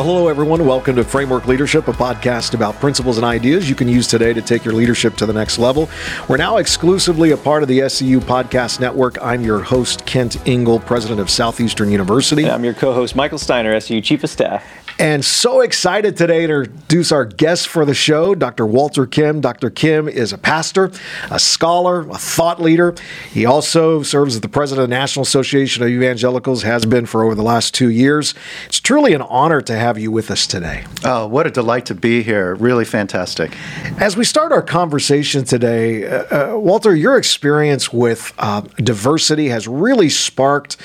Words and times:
Well, 0.00 0.08
hello, 0.08 0.28
everyone. 0.28 0.64
Welcome 0.64 0.96
to 0.96 1.04
Framework 1.04 1.46
Leadership, 1.46 1.86
a 1.86 1.92
podcast 1.92 2.54
about 2.54 2.74
principles 2.76 3.18
and 3.18 3.26
ideas 3.26 3.68
you 3.68 3.74
can 3.74 3.86
use 3.86 4.06
today 4.06 4.32
to 4.32 4.40
take 4.40 4.64
your 4.64 4.72
leadership 4.72 5.14
to 5.16 5.26
the 5.26 5.32
next 5.34 5.58
level. 5.58 5.90
We're 6.26 6.38
now 6.38 6.56
exclusively 6.56 7.32
a 7.32 7.36
part 7.36 7.62
of 7.62 7.68
the 7.68 7.86
SEU 7.86 8.20
Podcast 8.20 8.80
Network. 8.80 9.18
I'm 9.20 9.44
your 9.44 9.60
host, 9.60 10.06
Kent 10.06 10.38
Ingle, 10.48 10.80
president 10.80 11.20
of 11.20 11.28
Southeastern 11.28 11.90
University. 11.90 12.48
I'm 12.48 12.64
your 12.64 12.72
co 12.72 12.94
host, 12.94 13.14
Michael 13.14 13.36
Steiner, 13.36 13.78
SEU 13.78 14.00
Chief 14.00 14.24
of 14.24 14.30
Staff. 14.30 14.64
And 15.00 15.24
so 15.24 15.62
excited 15.62 16.14
today 16.18 16.46
to 16.46 16.60
introduce 16.60 17.10
our 17.10 17.24
guest 17.24 17.68
for 17.68 17.86
the 17.86 17.94
show, 17.94 18.34
Dr. 18.34 18.66
Walter 18.66 19.06
Kim. 19.06 19.40
Dr. 19.40 19.70
Kim 19.70 20.06
is 20.06 20.30
a 20.30 20.36
pastor, 20.36 20.92
a 21.30 21.38
scholar, 21.38 22.02
a 22.10 22.18
thought 22.18 22.60
leader. 22.60 22.94
He 23.32 23.46
also 23.46 24.02
serves 24.02 24.34
as 24.34 24.42
the 24.42 24.48
president 24.50 24.84
of 24.84 24.90
the 24.90 24.94
National 24.94 25.22
Association 25.22 25.82
of 25.82 25.88
Evangelicals, 25.88 26.64
has 26.64 26.84
been 26.84 27.06
for 27.06 27.24
over 27.24 27.34
the 27.34 27.42
last 27.42 27.72
two 27.72 27.88
years. 27.88 28.34
It's 28.66 28.78
truly 28.78 29.14
an 29.14 29.22
honor 29.22 29.62
to 29.62 29.74
have 29.74 29.98
you 29.98 30.12
with 30.12 30.30
us 30.30 30.46
today. 30.46 30.84
Oh, 31.02 31.26
what 31.26 31.46
a 31.46 31.50
delight 31.50 31.86
to 31.86 31.94
be 31.94 32.22
here. 32.22 32.54
Really 32.56 32.84
fantastic. 32.84 33.56
As 33.96 34.18
we 34.18 34.24
start 34.26 34.52
our 34.52 34.60
conversation 34.60 35.44
today, 35.44 36.06
uh, 36.06 36.56
uh, 36.56 36.58
Walter, 36.58 36.94
your 36.94 37.16
experience 37.16 37.90
with 37.90 38.34
uh, 38.36 38.60
diversity 38.76 39.48
has 39.48 39.66
really 39.66 40.10
sparked, 40.10 40.76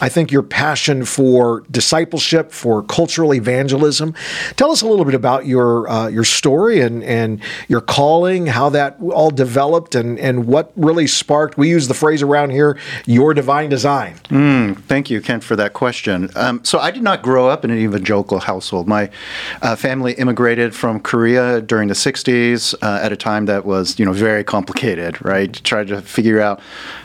I 0.00 0.08
think, 0.08 0.32
your 0.32 0.42
passion 0.42 1.04
for 1.04 1.64
discipleship, 1.70 2.50
for 2.50 2.82
cultural 2.82 3.34
evangelism. 3.34 3.57
Tell 4.56 4.70
us 4.70 4.82
a 4.82 4.86
little 4.86 5.04
bit 5.04 5.14
about 5.14 5.46
your 5.46 5.88
uh, 5.88 6.08
your 6.08 6.24
story 6.24 6.80
and, 6.80 7.02
and 7.02 7.40
your 7.68 7.80
calling, 7.80 8.46
how 8.46 8.68
that 8.70 8.96
all 9.00 9.30
developed, 9.30 9.94
and, 9.94 10.18
and 10.18 10.46
what 10.46 10.72
really 10.76 11.06
sparked, 11.06 11.58
we 11.58 11.68
use 11.68 11.88
the 11.88 11.94
phrase 11.94 12.22
around 12.22 12.50
here, 12.50 12.78
your 13.06 13.34
divine 13.34 13.68
design. 13.68 14.14
Mm, 14.28 14.78
thank 14.84 15.10
you, 15.10 15.20
Kent, 15.20 15.44
for 15.44 15.56
that 15.56 15.72
question. 15.72 16.30
Um, 16.36 16.64
so 16.64 16.78
I 16.78 16.90
did 16.90 17.02
not 17.02 17.22
grow 17.22 17.48
up 17.48 17.64
in 17.64 17.70
an 17.70 17.78
evangelical 17.78 18.40
household. 18.40 18.88
My 18.88 19.10
uh, 19.62 19.76
family 19.76 20.12
immigrated 20.14 20.74
from 20.74 21.00
Korea 21.00 21.60
during 21.60 21.88
the 21.88 21.94
60s 21.94 22.74
uh, 22.82 23.00
at 23.02 23.12
a 23.12 23.16
time 23.16 23.46
that 23.46 23.64
was, 23.64 23.98
you 23.98 24.04
know, 24.04 24.12
very 24.12 24.44
complicated, 24.44 25.24
right? 25.24 25.52
Tried 25.64 25.88
to 25.88 26.00
figure 26.02 26.40
out 26.40 26.60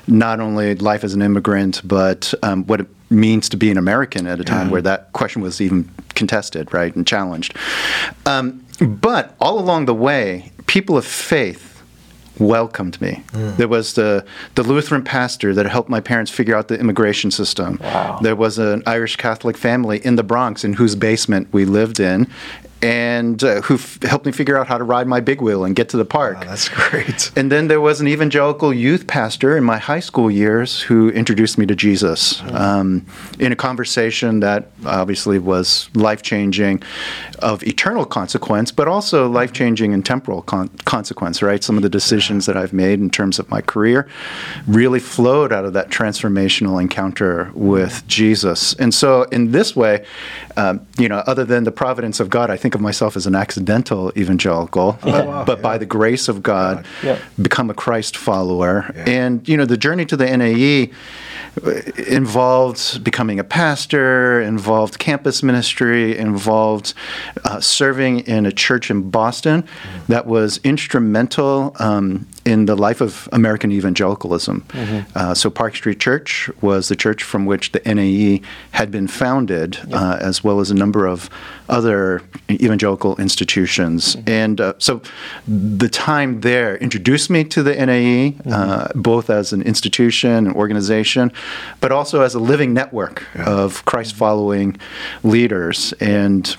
not 0.08 0.40
only 0.40 0.76
life 0.76 1.04
as 1.04 1.14
an 1.14 1.22
immigrant, 1.22 1.82
but 1.84 2.34
um, 2.44 2.66
what 2.66 2.82
it 2.82 2.88
means 3.14 3.48
to 3.50 3.58
be 3.58 3.72
an 3.72 3.78
American 3.78 4.28
at 4.28 4.40
a 4.40 4.44
time 4.44 4.70
where 4.70 4.82
that 4.82 5.12
question 5.14 5.42
was 5.42 5.62
even 5.62 5.90
contested, 6.16 6.74
right, 6.74 6.96
and 6.96 7.06
challenged. 7.08 7.56
Um, 8.26 8.66
but 8.80 9.36
all 9.40 9.60
along 9.60 9.86
the 9.86 9.94
way, 9.94 10.52
people 10.68 10.98
of 10.98 11.06
faith 11.06 11.74
welcomed 12.40 13.00
me. 13.00 13.24
Mm. 13.32 13.58
There 13.58 13.68
was 13.68 13.94
the, 13.94 14.26
the 14.56 14.64
Lutheran 14.64 15.04
pastor 15.04 15.54
that 15.54 15.66
helped 15.68 15.90
my 15.90 16.00
parents 16.00 16.32
figure 16.32 16.56
out 16.56 16.68
the 16.68 16.80
immigration 16.80 17.30
system. 17.32 17.78
Wow. 17.82 18.20
There 18.22 18.36
was 18.36 18.58
an 18.58 18.82
Irish 18.86 19.16
Catholic 19.18 19.56
family 19.56 20.04
in 20.04 20.16
the 20.16 20.24
Bronx 20.24 20.64
in 20.64 20.74
whose 20.74 20.96
basement 20.96 21.54
we 21.54 21.66
lived 21.66 22.00
in 22.00 22.28
and 22.84 23.42
uh, 23.44 23.62
who 23.62 23.76
f- 23.76 24.02
helped 24.04 24.26
me 24.26 24.32
figure 24.34 24.58
out 24.58 24.68
how 24.68 24.78
to 24.78 24.84
ride 24.84 25.08
my 25.08 25.22
big 25.22 25.42
wheel 25.42 25.64
and 25.64 25.74
get 25.74 25.88
to 25.90 25.98
the 25.98 26.04
park. 26.06 26.38
Oh, 26.42 26.46
that's 26.46 26.68
great. 26.70 27.32
And 27.44 27.52
then 27.52 27.68
there 27.68 27.82
was 27.82 28.00
an 28.02 28.08
evangelical 28.08 28.74
youth 28.74 29.08
pastor 29.08 29.58
in 29.58 29.64
my 29.64 29.78
high 29.78 30.00
school 30.00 30.30
years 30.30 30.82
who 30.82 31.10
introduced 31.10 31.58
me 31.58 31.66
to 31.66 31.76
Jesus 31.76 32.42
um, 32.52 33.06
in 33.40 33.52
a 33.52 33.56
conversation 33.56 34.40
that 34.42 34.72
obviously 34.86 35.40
was 35.40 35.90
life 35.94 36.22
changing, 36.22 36.84
of 37.44 37.62
eternal 37.64 38.06
consequence, 38.06 38.72
but 38.72 38.88
also 38.88 39.28
life 39.30 39.52
changing 39.52 39.94
and 39.94 40.06
temporal 40.06 40.42
con- 40.42 40.70
consequence, 40.86 41.42
right? 41.42 41.64
Some 41.64 41.76
of 41.76 41.84
the 41.84 41.90
decisions 41.90 42.46
that 42.46 42.56
I've 42.56 42.74
made 42.74 43.00
in 43.00 43.10
terms 43.10 43.38
of 43.38 43.50
my 43.50 43.62
career 43.62 44.08
really 44.66 45.00
flowed 45.00 45.52
out 45.52 45.66
of 45.66 45.74
that 45.74 45.90
transformational 45.90 46.82
encounter 46.82 47.52
with 47.54 48.08
Jesus. 48.08 48.74
And 48.76 48.94
so, 48.94 49.24
in 49.24 49.52
this 49.52 49.76
way, 49.76 50.06
um, 50.56 50.88
you 50.98 51.10
know, 51.10 51.18
other 51.28 51.44
than 51.44 51.66
the 51.66 51.72
providence 51.72 52.20
of 52.20 52.30
God, 52.30 52.50
I 52.50 52.58
think 52.58 52.73
of 52.76 52.82
myself 52.82 53.16
as 53.16 53.28
an 53.28 53.36
accidental 53.36 54.12
evangelical, 54.18 54.98
oh, 55.04 55.26
wow. 55.26 55.46
but 55.46 55.58
yeah. 55.58 55.62
by 55.62 55.78
the 55.78 55.86
grace 55.86 56.28
of 56.28 56.42
God, 56.44 56.86
yeah. 57.04 57.20
become 57.42 57.70
a 57.70 57.74
Christ 57.74 58.18
follower. 58.18 58.92
Yeah. 58.96 59.10
And, 59.10 59.48
you 59.48 59.58
know, 59.58 59.66
the 59.66 59.78
journey 59.78 60.06
to 60.06 60.18
the 60.18 60.26
NAE 60.26 60.92
involved 62.08 63.04
becoming 63.04 63.40
a 63.40 63.44
pastor, 63.44 64.42
involved 64.42 64.98
campus 64.98 65.44
ministry, 65.44 66.18
involved 66.18 66.94
uh, 67.46 67.60
serving 67.60 68.22
in 68.22 68.46
a 68.46 68.52
church 68.52 68.90
in 68.90 69.10
Boston 69.10 69.62
mm-hmm. 69.62 70.12
that 70.12 70.26
was 70.26 70.60
instrumental 70.64 71.76
um, 71.80 72.28
in 72.46 72.66
the 72.66 72.76
life 72.76 73.02
of 73.02 73.30
American 73.32 73.72
evangelicalism. 73.72 74.62
Mm-hmm. 74.70 75.18
Uh, 75.18 75.34
so, 75.34 75.50
Park 75.50 75.76
Street 75.76 76.00
Church 76.00 76.50
was 76.62 76.90
the 76.90 76.96
church 76.96 77.24
from 77.24 77.46
which 77.46 77.72
the 77.72 77.82
NAE 77.86 78.42
had 78.72 78.92
been 78.92 79.08
founded, 79.08 79.76
yep. 79.88 79.94
uh, 79.94 80.18
as 80.20 80.44
well 80.44 80.60
as 80.60 80.70
a 80.70 80.74
number 80.74 81.08
of 81.08 81.30
other 81.70 82.22
evangelical 82.50 83.16
institutions. 83.18 84.16
Mm-hmm. 84.16 84.30
And 84.30 84.62
uh, 84.62 84.74
so, 84.78 85.02
the 85.48 85.90
time 85.90 86.42
there 86.42 86.78
introduced 86.78 87.30
me 87.30 87.44
to 87.46 87.64
the 87.64 87.74
NAE, 87.74 88.32
mm-hmm. 88.32 88.54
Uh, 88.54 88.88
both 88.96 89.30
as 89.30 89.54
an 89.54 89.62
institution, 89.62 90.48
and 90.48 90.56
organization, 90.56 91.32
but 91.80 91.92
also 91.92 92.22
as 92.22 92.36
a 92.36 92.40
living 92.40 92.74
network 92.74 93.24
of 93.36 93.84
Christ 93.86 94.16
following 94.16 94.78
leaders. 95.24 95.94
And 96.00 96.56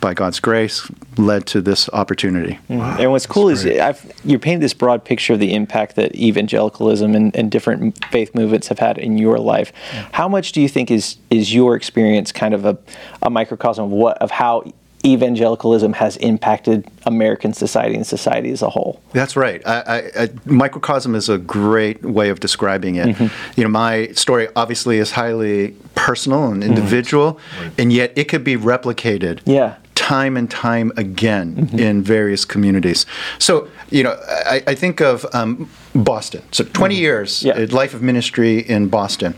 by 0.00 0.14
God's 0.14 0.40
grace, 0.40 0.90
led 1.16 1.46
to 1.46 1.60
this 1.60 1.88
opportunity. 1.92 2.54
Mm-hmm. 2.54 2.78
Wow, 2.78 2.96
and 2.98 3.10
what's 3.12 3.26
cool 3.26 3.48
is 3.48 3.66
I've, 3.66 4.12
you're 4.24 4.38
painting 4.38 4.60
this 4.60 4.74
broad 4.74 5.04
picture 5.04 5.34
of 5.34 5.40
the 5.40 5.54
impact 5.54 5.96
that 5.96 6.14
evangelicalism 6.14 7.14
and, 7.14 7.34
and 7.34 7.50
different 7.50 8.04
faith 8.06 8.34
movements 8.34 8.68
have 8.68 8.78
had 8.78 8.98
in 8.98 9.18
your 9.18 9.38
life. 9.38 9.72
Yeah. 9.92 10.08
How 10.12 10.28
much 10.28 10.52
do 10.52 10.60
you 10.60 10.68
think 10.68 10.90
is 10.90 11.16
is 11.30 11.54
your 11.54 11.76
experience 11.76 12.32
kind 12.32 12.54
of 12.54 12.64
a, 12.64 12.78
a 13.22 13.30
microcosm 13.30 13.86
of 13.86 13.90
what 13.90 14.18
of 14.18 14.30
how 14.30 14.64
evangelicalism 15.04 15.92
has 15.92 16.16
impacted 16.16 16.86
American 17.04 17.52
society 17.52 17.94
and 17.94 18.06
society 18.06 18.50
as 18.50 18.60
a 18.60 18.68
whole. 18.68 19.00
That's 19.12 19.36
right. 19.36 19.64
I, 19.64 19.80
I, 19.80 20.22
I, 20.22 20.30
microcosm 20.46 21.14
is 21.14 21.28
a 21.28 21.38
great 21.38 22.02
way 22.02 22.28
of 22.28 22.40
describing 22.40 22.96
it. 22.96 23.08
Mm-hmm. 23.08 23.60
You 23.60 23.64
know, 23.64 23.70
my 23.70 24.08
story 24.08 24.48
obviously 24.56 24.98
is 24.98 25.12
highly 25.12 25.76
personal 25.94 26.50
and 26.50 26.64
individual, 26.64 27.34
mm-hmm. 27.34 27.62
right. 27.62 27.72
and 27.78 27.92
yet 27.92 28.12
it 28.16 28.24
could 28.24 28.42
be 28.42 28.56
replicated. 28.56 29.40
Yeah 29.44 29.76
time 30.06 30.36
and 30.36 30.48
time 30.48 30.92
again 30.96 31.56
mm-hmm. 31.56 31.78
in 31.80 32.00
various 32.00 32.44
communities. 32.44 33.06
So, 33.40 33.68
you 33.90 34.04
know, 34.04 34.16
I, 34.46 34.62
I 34.68 34.74
think 34.76 35.00
of 35.00 35.26
um, 35.32 35.68
Boston. 35.96 36.42
So, 36.52 36.62
20 36.62 36.94
mm-hmm. 36.94 37.02
years, 37.02 37.42
yeah. 37.42 37.54
Uh, 37.54 37.66
life 37.70 37.92
of 37.92 38.02
ministry 38.02 38.60
in 38.60 38.88
Boston, 38.88 39.34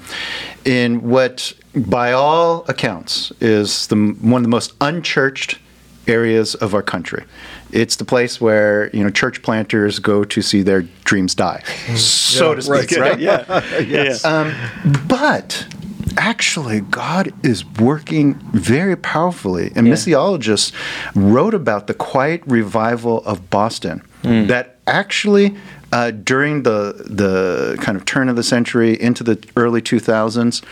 in 0.67 1.01
what, 1.09 1.55
by 1.75 2.13
all 2.13 2.67
accounts, 2.69 3.33
is 3.41 3.87
the, 3.87 3.97
one 4.21 4.41
of 4.41 4.45
the 4.45 4.51
most 4.51 4.75
unchurched 4.83 5.59
areas 6.07 6.55
of 6.57 6.75
our 6.75 6.83
country. 6.83 7.25
It's 7.73 7.97
the 7.97 8.05
place 8.05 8.39
where 8.39 8.91
you 8.95 9.03
know 9.03 9.11
church 9.11 9.43
planters 9.43 9.99
go 9.99 10.25
to 10.25 10.43
see 10.43 10.63
their 10.63 10.83
dreams 11.05 11.35
die, 11.35 11.63
mm-hmm. 11.65 11.97
so 11.97 12.51
yeah, 12.51 12.55
to 12.55 12.63
speak. 12.63 12.91
Right? 12.91 13.01
right? 13.01 13.21
yeah. 13.21 13.79
yes. 13.81 14.25
Um, 14.25 14.55
but 15.07 15.67
actually 16.17 16.81
God 16.81 17.33
is 17.45 17.65
working 17.65 18.35
very 18.53 18.97
powerfully. 18.97 19.73
And 19.75 19.87
yeah. 19.87 19.95
missiologists 19.95 20.73
wrote 21.15 21.55
about 21.55 21.87
the 21.87 21.95
quiet 21.95 22.43
revival 22.47 23.25
of 23.25 23.51
Boston 23.51 24.03
mm. 24.23 24.49
that 24.49 24.77
actually 24.87 25.57
uh, 25.93 26.11
during 26.11 26.63
the 26.63 27.05
the 27.07 27.77
kind 27.81 27.97
of 27.97 28.05
turn 28.05 28.29
of 28.29 28.37
the 28.37 28.43
century 28.43 29.01
into 29.01 29.25
the 29.25 29.43
early 29.57 29.81
2000s 29.81 30.63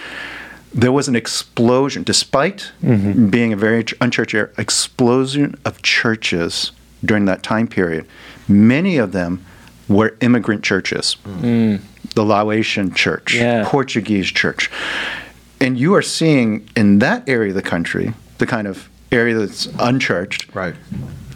there 0.74 0.92
was 0.92 1.08
an 1.08 1.16
explosion 1.16 2.02
despite 2.02 2.70
mm-hmm. 2.82 3.28
being 3.28 3.52
a 3.52 3.56
very 3.56 3.84
unchurched 4.00 4.34
area 4.34 4.50
explosion 4.58 5.54
of 5.64 5.80
churches 5.82 6.72
during 7.04 7.24
that 7.24 7.42
time 7.42 7.66
period 7.66 8.06
many 8.48 8.98
of 8.98 9.12
them 9.12 9.44
were 9.88 10.16
immigrant 10.20 10.62
churches 10.62 11.16
mm. 11.24 11.80
the 12.14 12.24
laotian 12.24 12.92
church 12.92 13.34
yeah. 13.34 13.64
portuguese 13.66 14.26
church 14.26 14.70
and 15.60 15.78
you 15.78 15.94
are 15.94 16.02
seeing 16.02 16.68
in 16.76 16.98
that 16.98 17.28
area 17.28 17.50
of 17.50 17.54
the 17.54 17.62
country, 17.62 18.12
the 18.38 18.46
kind 18.46 18.66
of 18.66 18.88
area 19.12 19.34
that's 19.34 19.66
unchurched, 19.78 20.54
right. 20.54 20.74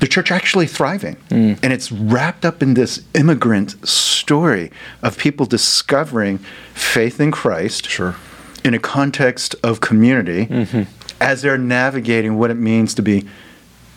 the 0.01 0.07
church 0.07 0.31
actually 0.31 0.67
thriving. 0.67 1.17
Mm. 1.29 1.59
And 1.63 1.73
it's 1.73 1.91
wrapped 1.93 2.45
up 2.45 2.63
in 2.63 2.75
this 2.75 3.05
immigrant 3.15 3.87
story 3.87 4.71
of 5.03 5.17
people 5.19 5.47
discovering 5.47 6.39
faith 6.75 7.21
in 7.21 7.31
Christ 7.31 7.89
sure. 7.89 8.17
in 8.65 8.75
a 8.75 8.79
context 8.79 9.55
of 9.63 9.81
community 9.81 10.47
mm-hmm. 10.47 10.83
as 11.21 11.43
they're 11.43 11.59
navigating 11.59 12.39
what 12.39 12.51
it 12.51 12.55
means 12.55 12.95
to 12.95 13.03
be 13.03 13.29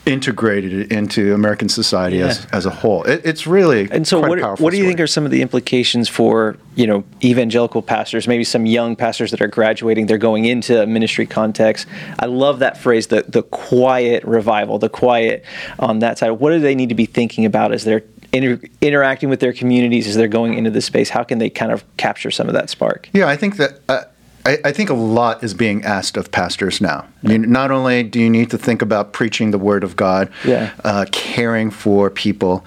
integrated 0.06 0.92
into 0.92 1.34
American 1.34 1.70
society 1.70 2.18
yeah. 2.18 2.26
as, 2.26 2.46
as 2.52 2.66
a 2.66 2.70
whole. 2.70 3.04
It, 3.04 3.22
it's 3.24 3.48
really 3.48 3.90
and 3.90 4.08
so 4.08 4.20
what, 4.20 4.40
what 4.60 4.72
do 4.72 4.78
you 4.78 4.84
story. 4.84 4.88
think 4.88 5.00
are 5.00 5.08
some 5.08 5.26
of 5.26 5.32
the 5.32 5.42
implications 5.42 6.10
for 6.10 6.58
you 6.76 6.86
know 6.86 7.04
evangelical 7.24 7.82
pastors, 7.82 8.28
maybe 8.28 8.44
some 8.44 8.66
young 8.66 8.96
pastors 8.96 9.32
that 9.32 9.42
are 9.42 9.48
graduating, 9.48 10.08
they're 10.08 10.18
going 10.18 10.46
into 10.46 10.86
ministry 10.88 11.26
context. 11.26 11.88
I 12.20 12.26
love 12.26 12.60
that 12.60 12.78
phrase, 12.78 13.08
the 13.08 13.24
the 13.28 13.44
quiet 13.44 14.24
revival, 14.26 14.78
the 14.78 14.90
quiet 14.90 15.46
on 15.80 16.00
that 16.00 16.18
side. 16.18 16.32
What 16.32 16.52
do 16.52 16.60
they 16.60 16.76
need 16.76 16.90
to 16.90 16.96
be 16.96 17.06
thinking 17.06 17.46
about 17.46 17.72
as 17.72 17.86
they're 17.86 18.04
inter- 18.34 18.60
interacting 18.82 19.30
with 19.30 19.40
their 19.40 19.54
communities 19.54 20.08
as 20.08 20.16
they're 20.16 20.28
going 20.28 20.56
into 20.56 20.70
this 20.70 20.86
space? 20.86 21.10
How 21.10 21.24
can 21.24 21.38
they 21.40 21.50
kind 21.50 21.72
of 21.72 21.84
capture 21.96 22.32
some 22.32 22.48
of 22.48 22.54
that 22.56 22.70
spark? 22.70 23.10
Yeah, 23.14 23.28
I 23.28 23.38
think 23.38 23.58
that. 23.58 23.80
Uh, 23.88 24.04
I, 24.46 24.60
I, 24.66 24.72
think 24.72 24.90
a 24.90 24.94
lot 24.94 25.44
is 25.44 25.54
being 25.54 25.84
asked 25.84 26.18
of 26.18 26.32
pastors 26.32 26.82
now. 26.82 27.08
You, 27.22 27.38
not 27.38 27.72
only 27.72 28.04
do 28.04 28.20
you 28.20 28.30
need 28.30 28.50
to 28.52 28.58
think 28.58 28.82
about 28.82 29.14
preaching 29.14 29.52
the 29.52 29.58
Word 29.58 29.84
of 29.84 29.96
God, 29.96 30.30
yeah. 30.46 30.74
uh, 30.84 31.06
caring 31.12 31.72
for 31.72 32.10
people, 32.10 32.66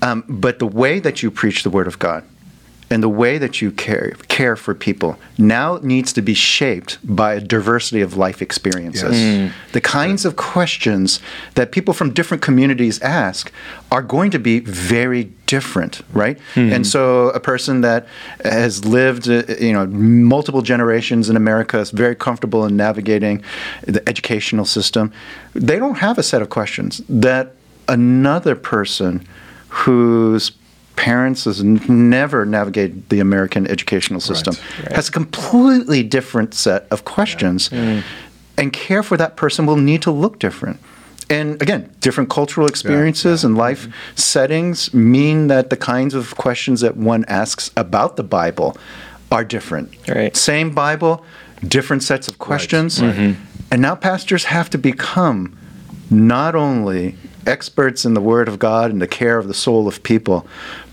um, 0.00 0.24
but 0.28 0.58
the 0.58 0.66
way 0.66 1.00
that 1.00 1.22
you 1.22 1.30
preach 1.30 1.64
the 1.64 1.70
Word 1.70 1.86
of 1.86 1.98
God 1.98 2.24
and 2.90 3.02
the 3.02 3.08
way 3.08 3.38
that 3.38 3.60
you 3.60 3.70
care 3.70 4.12
care 4.28 4.56
for 4.56 4.74
people 4.74 5.18
now 5.36 5.78
needs 5.82 6.12
to 6.12 6.22
be 6.22 6.34
shaped 6.34 6.98
by 7.04 7.34
a 7.34 7.40
diversity 7.40 8.00
of 8.00 8.16
life 8.16 8.40
experiences. 8.40 9.20
Yes. 9.20 9.50
Mm. 9.50 9.72
The 9.72 9.80
kinds 9.80 10.24
of 10.24 10.36
questions 10.36 11.20
that 11.54 11.70
people 11.72 11.92
from 11.94 12.12
different 12.12 12.42
communities 12.42 13.00
ask 13.00 13.52
are 13.90 14.02
going 14.02 14.30
to 14.30 14.38
be 14.38 14.60
very 14.60 15.24
different, 15.46 16.02
right? 16.12 16.38
Mm. 16.54 16.72
And 16.72 16.86
so 16.86 17.30
a 17.30 17.40
person 17.40 17.80
that 17.82 18.06
has 18.44 18.84
lived, 18.84 19.28
uh, 19.28 19.42
you 19.60 19.72
know, 19.72 19.86
multiple 19.86 20.62
generations 20.62 21.28
in 21.28 21.36
America 21.36 21.78
is 21.78 21.90
very 21.90 22.14
comfortable 22.14 22.64
in 22.64 22.76
navigating 22.76 23.42
the 23.82 24.06
educational 24.08 24.64
system. 24.64 25.12
They 25.54 25.78
don't 25.78 25.98
have 25.98 26.18
a 26.18 26.22
set 26.22 26.42
of 26.42 26.48
questions 26.48 27.02
that 27.08 27.54
another 27.88 28.54
person 28.54 29.26
whose 29.68 30.52
parents 30.98 31.44
has 31.44 31.62
never 31.62 32.44
navigated 32.44 33.08
the 33.08 33.20
American 33.20 33.68
educational 33.68 34.18
system, 34.18 34.54
right, 34.54 34.86
right. 34.86 34.96
has 34.96 35.08
a 35.08 35.12
completely 35.12 36.02
different 36.02 36.54
set 36.54 36.88
of 36.90 37.04
questions. 37.04 37.70
Yeah. 37.70 37.78
Mm. 37.78 38.02
And 38.56 38.72
care 38.72 39.04
for 39.04 39.16
that 39.16 39.36
person 39.36 39.64
will 39.66 39.76
need 39.76 40.02
to 40.02 40.10
look 40.10 40.40
different. 40.40 40.80
And 41.30 41.62
again, 41.62 41.94
different 42.00 42.30
cultural 42.30 42.66
experiences 42.66 43.44
yeah, 43.44 43.46
yeah. 43.46 43.50
and 43.50 43.56
life 43.56 43.82
mm-hmm. 43.82 44.16
settings 44.16 44.92
mean 44.92 45.46
that 45.46 45.70
the 45.70 45.76
kinds 45.76 46.14
of 46.14 46.34
questions 46.34 46.80
that 46.80 46.96
one 46.96 47.24
asks 47.28 47.70
about 47.76 48.16
the 48.16 48.24
Bible 48.24 48.76
are 49.30 49.44
different. 49.44 49.94
Right. 50.08 50.36
Same 50.36 50.74
Bible, 50.74 51.24
different 51.62 52.02
sets 52.02 52.26
of 52.26 52.38
questions. 52.38 53.00
Right. 53.00 53.14
Mm-hmm. 53.14 53.42
And 53.70 53.82
now 53.82 53.94
pastors 53.94 54.46
have 54.46 54.68
to 54.70 54.78
become 54.78 55.56
not 56.10 56.56
only 56.56 57.14
experts 57.46 58.04
in 58.04 58.14
the 58.14 58.20
Word 58.20 58.48
of 58.48 58.58
God 58.58 58.90
and 58.90 59.00
the 59.00 59.06
care 59.06 59.38
of 59.38 59.46
the 59.46 59.54
soul 59.54 59.86
of 59.86 60.02
people, 60.02 60.44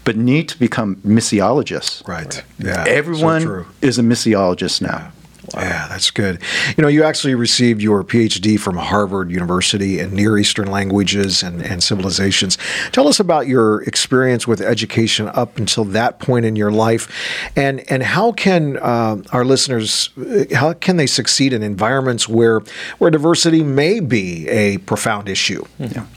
but 0.06 0.16
need 0.16 0.48
to 0.50 0.60
become 0.60 0.96
missiologists. 0.98 2.08
Right. 2.08 2.44
Yeah. 2.60 2.86
Everyone 2.88 3.42
so 3.42 3.66
is 3.82 4.00
a 4.00 4.04
missiologist 4.04 4.82
now. 4.82 4.98
Yeah. 4.98 5.12
Wow. 5.54 5.62
Yeah, 5.62 5.88
that's 5.88 6.10
good. 6.10 6.42
You 6.76 6.82
know, 6.82 6.88
you 6.88 7.04
actually 7.04 7.36
received 7.36 7.82
your 7.82 8.04
PhD 8.04 8.60
from 8.60 8.78
Harvard 8.78 9.30
University 9.30 10.00
in 10.00 10.14
Near 10.16 10.38
Eastern 10.38 10.72
languages 10.72 11.44
and, 11.44 11.62
and 11.62 11.84
civilizations. 11.84 12.58
Tell 12.92 13.08
us 13.08 13.20
about 13.20 13.48
your 13.48 13.84
experience 13.84 14.48
with 14.48 14.60
education 14.60 15.30
up 15.30 15.58
until 15.58 15.86
that 15.86 16.20
point 16.20 16.46
in 16.46 16.56
your 16.56 16.72
life, 16.72 17.08
and 17.56 17.84
and 17.92 18.02
how 18.02 18.32
can 18.32 18.78
uh, 18.78 19.18
our 19.32 19.46
listeners 19.46 20.10
how 20.54 20.74
can 20.74 20.98
they 20.98 21.08
succeed 21.08 21.54
in 21.54 21.62
environments 21.62 22.28
where 22.28 22.62
where 22.98 23.12
diversity 23.12 23.64
may 23.64 24.00
be 24.00 24.48
a 24.50 24.80
profound 24.80 25.30
issue? 25.30 25.64
Yeah, 25.78 26.08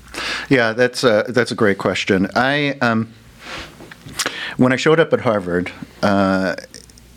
yeah, 0.49 0.73
that's 0.73 1.05
a, 1.05 1.26
that's 1.29 1.50
a 1.50 1.55
great 1.55 1.79
question. 1.79 2.29
I 2.35 2.70
um, 2.81 3.12
when 4.58 4.72
I 4.72 4.76
showed 4.76 5.00
up 5.00 5.12
at 5.12 5.20
Harvard, 5.20 5.72
uh, 6.02 6.56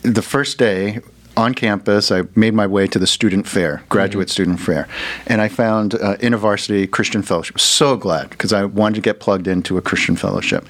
the 0.03 0.21
first 0.21 0.57
day 0.57 1.01
on 1.37 1.53
campus, 1.53 2.11
I 2.11 2.23
made 2.35 2.53
my 2.53 2.67
way 2.67 2.87
to 2.87 2.99
the 2.99 3.07
student 3.07 3.47
fair, 3.47 3.83
graduate 3.89 4.27
mm-hmm. 4.27 4.31
student 4.31 4.59
fair, 4.59 4.87
and 5.27 5.41
I 5.41 5.47
found 5.47 5.95
uh, 5.95 6.17
InterVarsity 6.17 6.89
Christian 6.91 7.23
Fellowship. 7.23 7.59
So 7.59 7.97
glad 7.97 8.29
because 8.29 8.53
I 8.53 8.65
wanted 8.65 8.95
to 8.95 9.01
get 9.01 9.19
plugged 9.19 9.47
into 9.47 9.77
a 9.77 9.81
Christian 9.81 10.15
fellowship. 10.15 10.67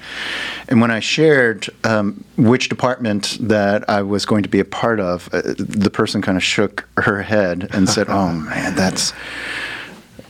And 0.68 0.80
when 0.80 0.90
I 0.90 1.00
shared 1.00 1.68
um, 1.84 2.24
which 2.36 2.68
department 2.68 3.36
that 3.40 3.88
I 3.90 4.02
was 4.02 4.24
going 4.24 4.42
to 4.44 4.48
be 4.48 4.60
a 4.60 4.64
part 4.64 5.00
of, 5.00 5.28
uh, 5.32 5.42
the 5.58 5.90
person 5.90 6.22
kind 6.22 6.38
of 6.38 6.44
shook 6.44 6.88
her 6.96 7.22
head 7.22 7.68
and 7.72 7.88
said, 7.88 8.06
"Oh 8.08 8.32
man, 8.32 8.74
that's." 8.74 9.12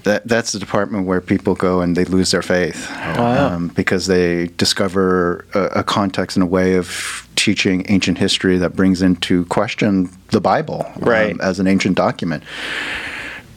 That 0.04 0.26
that's 0.26 0.52
the 0.52 0.58
department 0.58 1.06
where 1.06 1.20
people 1.20 1.54
go 1.54 1.80
and 1.80 1.96
they 1.96 2.04
lose 2.04 2.30
their 2.30 2.42
faith 2.42 2.88
wow. 2.90 3.54
um, 3.54 3.68
because 3.68 4.06
they 4.06 4.48
discover 4.48 5.46
a, 5.54 5.80
a, 5.80 5.84
context 5.84 6.36
and 6.36 6.42
a 6.42 6.46
way 6.46 6.74
of 6.74 7.28
teaching 7.36 7.84
ancient 7.88 8.18
history 8.18 8.58
that 8.58 8.74
brings 8.74 9.02
into 9.02 9.44
question 9.46 10.10
the 10.28 10.40
Bible 10.40 10.84
um, 10.96 11.02
right. 11.02 11.32
um, 11.32 11.40
as 11.40 11.60
an 11.60 11.66
ancient 11.66 11.96
document. 11.96 12.42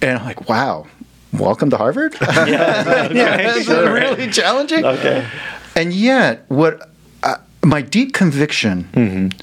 And 0.01 0.19
I'm 0.19 0.25
like, 0.25 0.47
wow, 0.47 0.88
welcome 1.33 1.69
to 1.69 1.77
Harvard. 1.77 2.15
yeah, 2.21 3.12
yeah 3.12 3.62
sure. 3.62 3.94
really 3.94 4.30
challenging. 4.30 4.86
Okay, 4.86 5.27
and 5.75 5.94
yet, 5.94 6.45
what 6.48 6.89
uh, 7.24 7.38
my 7.63 7.81
deep 7.81 8.13
conviction 8.13 8.89
mm-hmm. 8.94 9.39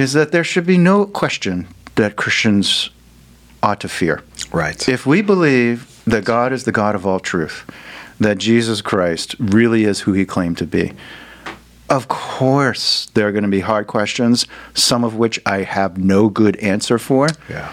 is 0.00 0.12
that 0.14 0.32
there 0.32 0.44
should 0.44 0.66
be 0.66 0.78
no 0.78 1.06
question 1.06 1.66
that 1.96 2.16
Christians 2.16 2.90
ought 3.62 3.80
to 3.80 3.88
fear. 3.88 4.22
Right. 4.52 4.88
If 4.88 5.06
we 5.06 5.22
believe 5.22 5.95
that 6.06 6.24
God 6.24 6.52
is 6.52 6.64
the 6.64 6.72
God 6.72 6.94
of 6.94 7.06
all 7.06 7.20
truth, 7.20 7.64
that 8.20 8.38
Jesus 8.38 8.80
Christ 8.80 9.34
really 9.38 9.84
is 9.84 10.00
who 10.00 10.12
he 10.12 10.24
claimed 10.24 10.58
to 10.58 10.66
be. 10.66 10.92
Of 11.88 12.08
course, 12.08 13.06
there 13.14 13.28
are 13.28 13.32
going 13.32 13.44
to 13.44 13.50
be 13.50 13.60
hard 13.60 13.86
questions, 13.86 14.46
some 14.74 15.04
of 15.04 15.14
which 15.14 15.40
I 15.46 15.62
have 15.62 15.98
no 15.98 16.28
good 16.28 16.56
answer 16.56 16.98
for. 16.98 17.28
Yeah. 17.48 17.72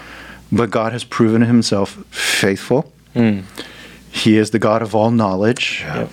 But 0.52 0.70
God 0.70 0.92
has 0.92 1.02
proven 1.02 1.42
himself 1.42 2.04
faithful. 2.10 2.92
Mm. 3.14 3.44
He 4.10 4.36
is 4.36 4.50
the 4.50 4.60
God 4.60 4.82
of 4.82 4.94
all 4.94 5.10
knowledge. 5.10 5.80
Yeah. 5.82 6.08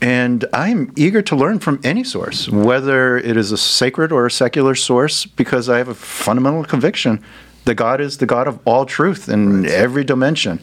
And 0.00 0.44
I'm 0.52 0.92
eager 0.96 1.20
to 1.22 1.36
learn 1.36 1.58
from 1.58 1.80
any 1.82 2.04
source, 2.04 2.48
whether 2.48 3.18
it 3.18 3.36
is 3.36 3.50
a 3.52 3.58
sacred 3.58 4.12
or 4.12 4.26
a 4.26 4.30
secular 4.30 4.74
source, 4.74 5.26
because 5.26 5.68
I 5.68 5.78
have 5.78 5.88
a 5.88 5.94
fundamental 5.94 6.64
conviction 6.64 7.22
that 7.64 7.74
God 7.74 8.00
is 8.00 8.18
the 8.18 8.26
God 8.26 8.48
of 8.48 8.60
all 8.64 8.86
truth 8.86 9.28
in 9.28 9.62
right. 9.62 9.70
every 9.70 10.04
dimension. 10.04 10.60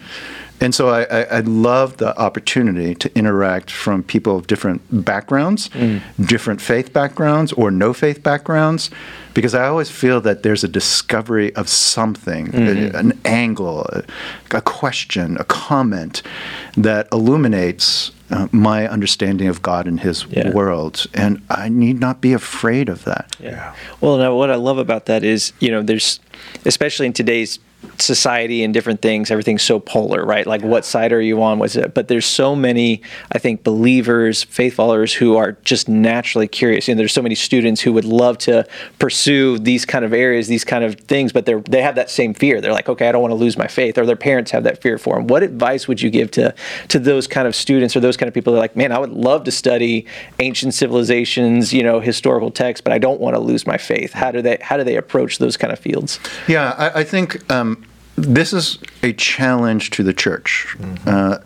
And 0.61 0.73
so 0.73 0.89
I, 0.89 1.03
I, 1.03 1.21
I, 1.23 1.39
love 1.41 1.97
the 1.97 2.17
opportunity 2.17 2.95
to 2.95 3.17
interact 3.17 3.69
from 3.69 4.03
people 4.03 4.37
of 4.37 4.47
different 4.47 4.81
backgrounds, 5.05 5.69
mm. 5.69 6.01
different 6.25 6.61
faith 6.61 6.93
backgrounds, 6.93 7.51
or 7.53 7.71
no 7.71 7.93
faith 7.93 8.23
backgrounds, 8.23 8.89
because 9.33 9.53
I 9.53 9.67
always 9.67 9.89
feel 9.89 10.21
that 10.21 10.43
there's 10.43 10.63
a 10.63 10.69
discovery 10.69 11.53
of 11.55 11.67
something, 11.67 12.47
mm-hmm. 12.47 12.95
a, 12.95 12.99
an 12.99 13.19
angle, 13.25 13.81
a, 13.83 14.03
a, 14.51 14.61
question, 14.61 15.35
a 15.37 15.43
comment 15.43 16.21
that 16.77 17.09
illuminates 17.11 18.11
uh, 18.31 18.47
my 18.51 18.87
understanding 18.87 19.49
of 19.49 19.61
God 19.61 19.87
and 19.87 19.99
His 19.99 20.25
yeah. 20.29 20.51
world. 20.51 21.05
And 21.13 21.43
I 21.49 21.67
need 21.67 21.99
not 21.99 22.21
be 22.21 22.31
afraid 22.31 22.87
of 22.87 23.03
that. 23.03 23.35
Yeah. 23.39 23.75
Well, 23.99 24.17
now 24.17 24.33
what 24.35 24.49
I 24.49 24.55
love 24.55 24.77
about 24.77 25.05
that 25.07 25.23
is, 25.23 25.51
you 25.59 25.69
know, 25.69 25.83
there's, 25.83 26.21
especially 26.63 27.07
in 27.07 27.13
today's 27.13 27.59
society 27.99 28.63
and 28.63 28.73
different 28.73 29.01
things 29.01 29.31
everything's 29.31 29.63
so 29.63 29.79
polar 29.79 30.25
right? 30.25 30.47
Like 30.47 30.61
what 30.61 30.85
side 30.85 31.13
are 31.13 31.21
you 31.21 31.41
on? 31.41 31.59
Was 31.59 31.75
it 31.75 31.93
but 31.93 32.07
there's 32.07 32.25
so 32.25 32.55
many 32.55 33.01
i 33.31 33.39
think 33.39 33.63
believers 33.63 34.43
faith 34.43 34.73
followers 34.73 35.13
who 35.13 35.37
are 35.37 35.53
just 35.63 35.87
naturally 35.87 36.47
curious. 36.47 36.89
And 36.89 36.99
there's 36.99 37.13
so 37.13 37.21
many 37.21 37.35
students 37.35 37.81
who 37.81 37.93
would 37.93 38.05
love 38.05 38.37
to 38.39 38.67
pursue 38.99 39.59
these 39.59 39.85
kind 39.85 40.05
of 40.05 40.13
areas 40.13 40.47
these 40.47 40.63
kind 40.63 40.83
of 40.83 40.95
things 40.95 41.31
but 41.31 41.45
they're 41.45 41.61
they 41.61 41.81
have 41.81 41.95
that 41.95 42.09
same 42.09 42.33
fear. 42.33 42.61
They're 42.61 42.73
like 42.73 42.89
okay 42.89 43.09
i 43.09 43.11
don't 43.11 43.21
want 43.21 43.31
to 43.31 43.35
lose 43.35 43.57
my 43.57 43.67
faith 43.67 43.97
or 43.97 44.05
their 44.05 44.15
parents 44.15 44.51
have 44.51 44.63
that 44.63 44.81
fear 44.81 44.97
for 44.97 45.15
them 45.15 45.27
what 45.27 45.43
advice 45.43 45.87
would 45.87 46.01
you 46.01 46.09
give 46.09 46.31
to 46.31 46.53
to 46.89 46.99
those 46.99 47.27
kind 47.27 47.47
of 47.47 47.55
students 47.55 47.95
or 47.95 47.99
those 47.99 48.17
kind 48.17 48.27
of 48.27 48.33
people 48.33 48.53
that 48.53 48.59
are 48.59 48.61
like 48.61 48.75
man 48.75 48.91
i 48.91 48.99
would 48.99 49.11
love 49.11 49.43
to 49.43 49.51
study 49.51 50.05
ancient 50.39 50.73
civilizations 50.73 51.73
you 51.73 51.83
know 51.83 51.99
historical 51.99 52.51
texts 52.51 52.81
but 52.81 52.93
i 52.93 52.97
don't 52.97 53.19
want 53.19 53.35
to 53.35 53.39
lose 53.39 53.65
my 53.67 53.77
faith. 53.77 54.13
How 54.13 54.31
do 54.31 54.41
they 54.41 54.57
how 54.61 54.77
do 54.77 54.83
they 54.83 54.95
approach 54.95 55.37
those 55.37 55.57
kind 55.57 55.71
of 55.71 55.79
fields? 55.79 56.19
Yeah 56.47 56.75
i, 56.77 57.01
I 57.01 57.03
think 57.03 57.49
um, 57.51 57.74
this 58.15 58.53
is 58.53 58.79
a 59.03 59.13
challenge 59.13 59.89
to 59.91 60.03
the 60.03 60.13
church 60.13 60.75
mm-hmm. 60.77 61.09
uh, 61.09 61.37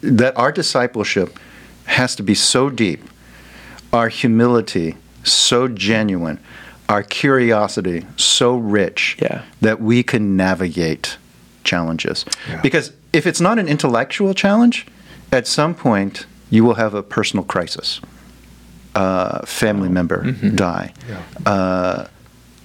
that 0.00 0.36
our 0.36 0.52
discipleship 0.52 1.38
has 1.86 2.16
to 2.16 2.22
be 2.22 2.34
so 2.34 2.70
deep, 2.70 3.02
our 3.92 4.08
humility 4.08 4.96
so 5.22 5.68
genuine, 5.68 6.38
our 6.88 7.02
curiosity 7.02 8.06
so 8.16 8.56
rich 8.56 9.16
yeah. 9.20 9.42
that 9.60 9.80
we 9.80 10.02
can 10.02 10.36
navigate 10.36 11.18
challenges. 11.62 12.24
Yeah. 12.48 12.60
Because 12.60 12.92
if 13.12 13.26
it's 13.26 13.40
not 13.40 13.58
an 13.58 13.68
intellectual 13.68 14.34
challenge, 14.34 14.86
at 15.32 15.46
some 15.46 15.74
point 15.74 16.26
you 16.50 16.64
will 16.64 16.74
have 16.74 16.94
a 16.94 17.02
personal 17.02 17.44
crisis. 17.44 18.00
Uh, 18.94 19.44
family 19.44 19.88
member 19.88 20.22
mm-hmm. 20.22 20.54
die. 20.54 20.94
Yeah. 21.08 21.50
Uh, 21.52 22.06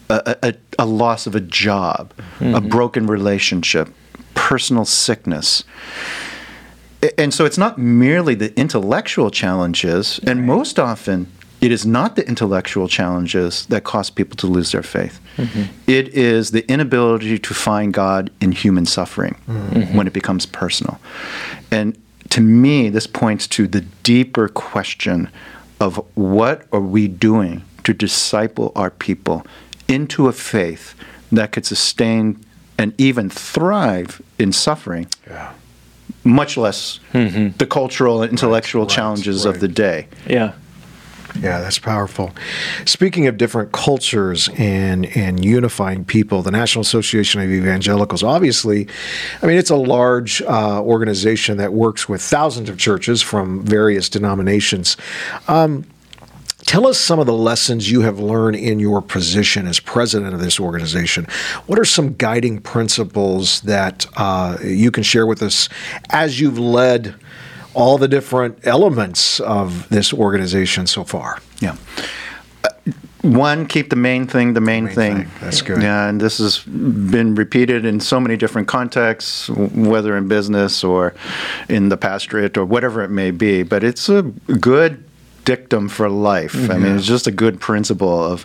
a, 0.10 0.38
a, 0.44 0.54
a 0.80 0.86
loss 0.86 1.28
of 1.28 1.36
a 1.36 1.40
job, 1.40 2.14
mm-hmm. 2.40 2.56
a 2.56 2.62
broken 2.62 3.08
relationship, 3.08 3.90
personal 4.34 4.86
sickness. 4.86 5.64
And 7.18 7.34
so 7.34 7.46
it's 7.46 7.58
not 7.58 7.78
merely 7.78 8.36
the 8.36 8.58
intellectual 8.60 9.32
challenges, 9.32 10.20
and 10.26 10.46
most 10.46 10.80
often 10.80 11.32
it 11.62 11.72
is 11.72 11.86
not 11.86 12.16
the 12.16 12.28
intellectual 12.28 12.88
challenges 12.88 13.66
that 13.68 13.84
cause 13.84 14.10
people 14.10 14.36
to 14.38 14.48
lose 14.48 14.72
their 14.72 14.84
faith. 14.84 15.20
Mm-hmm. 15.38 15.64
It 15.88 16.10
is 16.10 16.52
the 16.52 16.70
inability 16.72 17.38
to 17.40 17.54
find 17.54 17.94
God 17.94 18.32
in 18.40 18.52
human 18.52 18.86
suffering 18.86 19.36
mm-hmm. 19.48 19.96
when 19.96 20.08
it 20.08 20.14
becomes 20.14 20.46
personal. 20.46 21.00
And 21.70 22.02
to 22.30 22.42
me, 22.42 22.90
this 22.90 23.08
points 23.08 23.48
to 23.48 23.68
the 23.68 23.82
deeper 24.04 24.48
question 24.48 25.30
of 25.80 25.96
what 26.16 26.66
are 26.72 26.80
we 26.80 27.08
doing 27.08 27.64
to 27.84 27.94
disciple 27.94 28.72
our 28.76 28.90
people 28.90 29.46
into 29.90 30.28
a 30.28 30.32
faith 30.32 30.96
that 31.32 31.52
could 31.52 31.66
sustain 31.66 32.40
and 32.78 32.94
even 32.98 33.30
thrive 33.30 34.22
in 34.38 34.54
suffering, 34.54 35.08
Yeah. 35.30 35.52
much 36.24 36.56
less 36.58 37.00
the 37.14 37.68
cultural 37.70 38.22
and 38.22 38.32
intellectual 38.32 38.84
right, 38.84 38.90
challenges 38.90 39.46
right. 39.46 39.54
of 39.56 39.62
the 39.62 39.68
day. 39.68 40.08
Yeah. 40.28 40.54
Yeah, 41.40 41.60
that's 41.62 41.78
powerful. 41.78 42.32
Speaking 42.86 43.28
of 43.28 43.38
different 43.38 43.72
cultures 43.72 44.50
and 44.58 45.06
and 45.16 45.46
unifying 45.46 46.04
people, 46.04 46.42
the 46.42 46.50
National 46.52 46.82
Association 46.82 47.40
of 47.40 47.50
Evangelicals, 47.52 48.24
obviously, 48.24 48.88
I 49.44 49.46
mean, 49.46 49.58
it's 49.58 49.70
a 49.70 49.76
large 49.76 50.42
uh, 50.42 50.82
organization 50.82 51.58
that 51.58 51.72
works 51.72 52.10
with 52.10 52.22
thousands 52.22 52.68
of 52.68 52.78
churches 52.80 53.22
from 53.22 53.62
various 53.64 54.10
denominations. 54.10 54.98
Um, 55.48 55.86
Tell 56.70 56.86
us 56.86 57.00
some 57.00 57.18
of 57.18 57.26
the 57.26 57.34
lessons 57.34 57.90
you 57.90 58.02
have 58.02 58.20
learned 58.20 58.56
in 58.56 58.80
your 58.80 59.02
position 59.02 59.66
as 59.66 59.80
president 59.80 60.36
of 60.36 60.40
this 60.40 60.60
organization. 60.60 61.26
What 61.66 61.80
are 61.80 61.84
some 61.84 62.14
guiding 62.14 62.62
principles 62.62 63.62
that 63.62 64.06
uh, 64.16 64.56
you 64.64 64.92
can 64.92 65.02
share 65.02 65.26
with 65.26 65.42
us 65.42 65.68
as 66.12 66.40
you've 66.40 66.60
led 66.60 67.16
all 67.74 67.98
the 67.98 68.08
different 68.08 68.60
elements 68.68 69.40
of 69.40 69.90
this 69.90 70.14
organization 70.14 70.86
so 70.86 71.04
far? 71.04 71.40
Yeah. 71.60 71.76
Uh, 72.64 72.70
One, 73.24 73.66
keep 73.66 73.90
the 73.90 73.96
main 73.96 74.28
thing 74.28 74.54
the 74.54 74.62
main, 74.62 74.86
main 74.86 74.94
thing. 74.94 75.16
thing. 75.24 75.32
That's 75.42 75.64
good. 75.64 75.82
Yeah, 75.82 76.08
and 76.08 76.22
this 76.22 76.38
has 76.38 76.60
been 76.60 77.34
repeated 77.34 77.84
in 77.84 78.00
so 78.00 78.20
many 78.20 78.38
different 78.38 78.68
contexts, 78.68 79.50
whether 79.50 80.16
in 80.16 80.28
business 80.28 80.84
or 80.84 81.16
in 81.68 81.90
the 81.90 81.98
pastorate 81.98 82.60
or 82.60 82.66
whatever 82.66 83.02
it 83.02 83.10
may 83.10 83.32
be. 83.32 83.64
But 83.64 83.84
it's 83.84 84.08
a 84.08 84.22
good 84.22 85.04
dictum 85.46 85.90
for 85.90 86.10
life. 86.10 86.70
I 86.70 86.78
mean, 86.78 86.96
it's 86.98 87.06
just 87.06 87.28
a 87.28 87.32
good 87.32 87.60
principle 87.60 88.24
of 88.24 88.44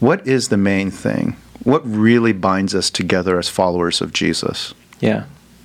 what 0.00 0.26
is 0.26 0.48
the 0.48 0.56
main 0.56 0.90
thing? 0.90 1.36
What 1.64 1.82
really 1.86 2.32
binds 2.32 2.74
us 2.74 2.90
together 2.90 3.38
as 3.38 3.48
followers 3.48 4.00
of 4.00 4.12
Jesus? 4.12 4.74
Yeah. 5.00 5.24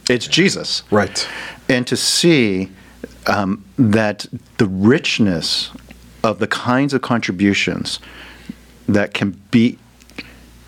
It's 0.09 0.27
Jesus 0.27 0.83
Right. 0.91 1.27
and 1.69 1.87
to 1.87 1.95
see 1.95 2.69
um, 3.27 3.63
that 3.77 4.25
the 4.57 4.65
richness 4.67 5.71
of 6.23 6.39
the 6.39 6.47
kinds 6.47 6.93
of 6.93 7.01
contributions 7.01 7.99
that 8.87 9.13
can 9.13 9.31
be 9.51 9.77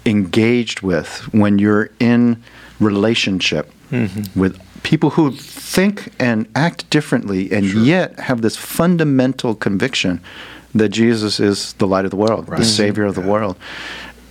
engaged 0.05 0.81
with 0.81 1.27
when 1.33 1.59
you're 1.59 1.89
in 1.99 2.41
relationship 2.79 3.71
with 4.35 4.59
people 4.85 5.09
who 5.09 5.31
think 5.31 6.13
and 6.19 6.47
act 6.55 6.87
differently 6.91 7.51
and 7.51 7.65
yet 7.87 8.19
have 8.19 8.43
this 8.43 8.55
fundamental 8.55 9.55
conviction 9.55 10.21
that 10.75 10.89
Jesus 10.89 11.39
is 11.39 11.73
the 11.73 11.87
light 11.87 12.05
of 12.05 12.11
the 12.11 12.17
world, 12.17 12.45
the 12.45 12.63
savior 12.65 13.03
of 13.05 13.15
the 13.15 13.21
world. 13.21 13.55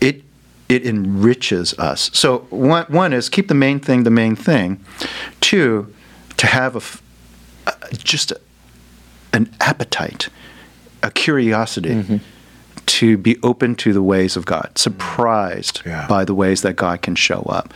It 0.00 0.22
it 0.68 0.86
enriches 0.86 1.74
us. 1.78 2.08
So 2.14 2.46
one 2.50 2.84
one 2.88 3.12
is 3.12 3.28
keep 3.28 3.48
the 3.48 3.54
main 3.54 3.80
thing 3.80 4.04
the 4.04 4.10
main 4.22 4.36
thing. 4.36 4.78
Two, 5.40 5.92
to 6.36 6.46
have 6.46 6.76
a 6.76 6.78
f- 6.78 7.02
uh, 7.66 7.72
just 7.98 8.30
a, 8.30 8.40
an 9.32 9.50
appetite, 9.60 10.28
a 11.02 11.10
curiosity 11.10 12.20
to 12.86 13.16
be 13.16 13.36
open 13.42 13.74
to 13.76 13.92
the 13.92 14.02
ways 14.02 14.36
of 14.36 14.44
God, 14.46 14.70
surprised 14.76 15.82
Yeah. 15.86 16.06
by 16.08 16.24
the 16.24 16.34
ways 16.34 16.62
that 16.62 16.76
God 16.76 17.02
can 17.02 17.14
show 17.14 17.40
up. 17.42 17.72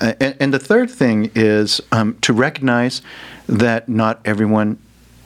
Uh, 0.00 0.14
and, 0.20 0.36
and 0.40 0.54
the 0.54 0.58
third 0.58 0.90
thing 0.90 1.30
is 1.34 1.80
um, 1.92 2.16
to 2.22 2.32
recognize 2.32 3.02
that 3.46 3.88
not 3.88 4.20
everyone 4.24 4.78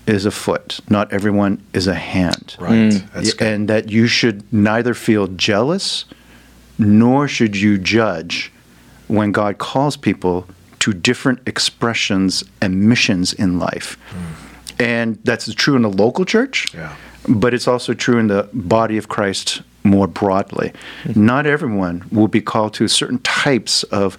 is 0.06 0.26
a 0.26 0.30
foot, 0.30 0.80
not 0.90 1.12
everyone 1.12 1.62
is 1.72 1.86
a 1.86 1.94
hand. 1.94 2.56
Right. 2.58 2.90
That's 3.14 3.32
Y- 3.32 3.36
good. 3.38 3.42
and 3.46 3.68
that 3.68 3.90
you 3.90 4.06
should 4.06 4.42
neither 4.52 4.94
feel 4.94 5.28
jealous 5.28 6.04
nor 6.78 7.28
should 7.28 7.56
you 7.56 7.78
judge 7.78 8.52
when 9.08 9.32
God 9.32 9.58
calls 9.58 9.96
people 9.96 10.46
to 10.80 10.92
different 10.92 11.40
expressions 11.46 12.44
and 12.60 12.80
missions 12.88 13.32
in 13.32 13.58
life. 13.58 13.96
And 14.78 15.18
that's 15.24 15.52
true 15.54 15.76
in 15.76 15.82
the 15.82 15.90
local 15.90 16.24
church. 16.24 16.66
Yeah. 16.74 16.94
But 17.28 17.54
it's 17.54 17.68
also 17.68 17.94
true 17.94 18.18
in 18.18 18.28
the 18.28 18.48
body 18.52 18.96
of 18.96 19.08
Christ 19.08 19.62
more 19.82 20.06
broadly. 20.06 20.72
Not 21.14 21.46
everyone 21.46 22.04
will 22.10 22.28
be 22.28 22.40
called 22.40 22.74
to 22.74 22.88
certain 22.88 23.18
types 23.18 23.82
of 23.84 24.18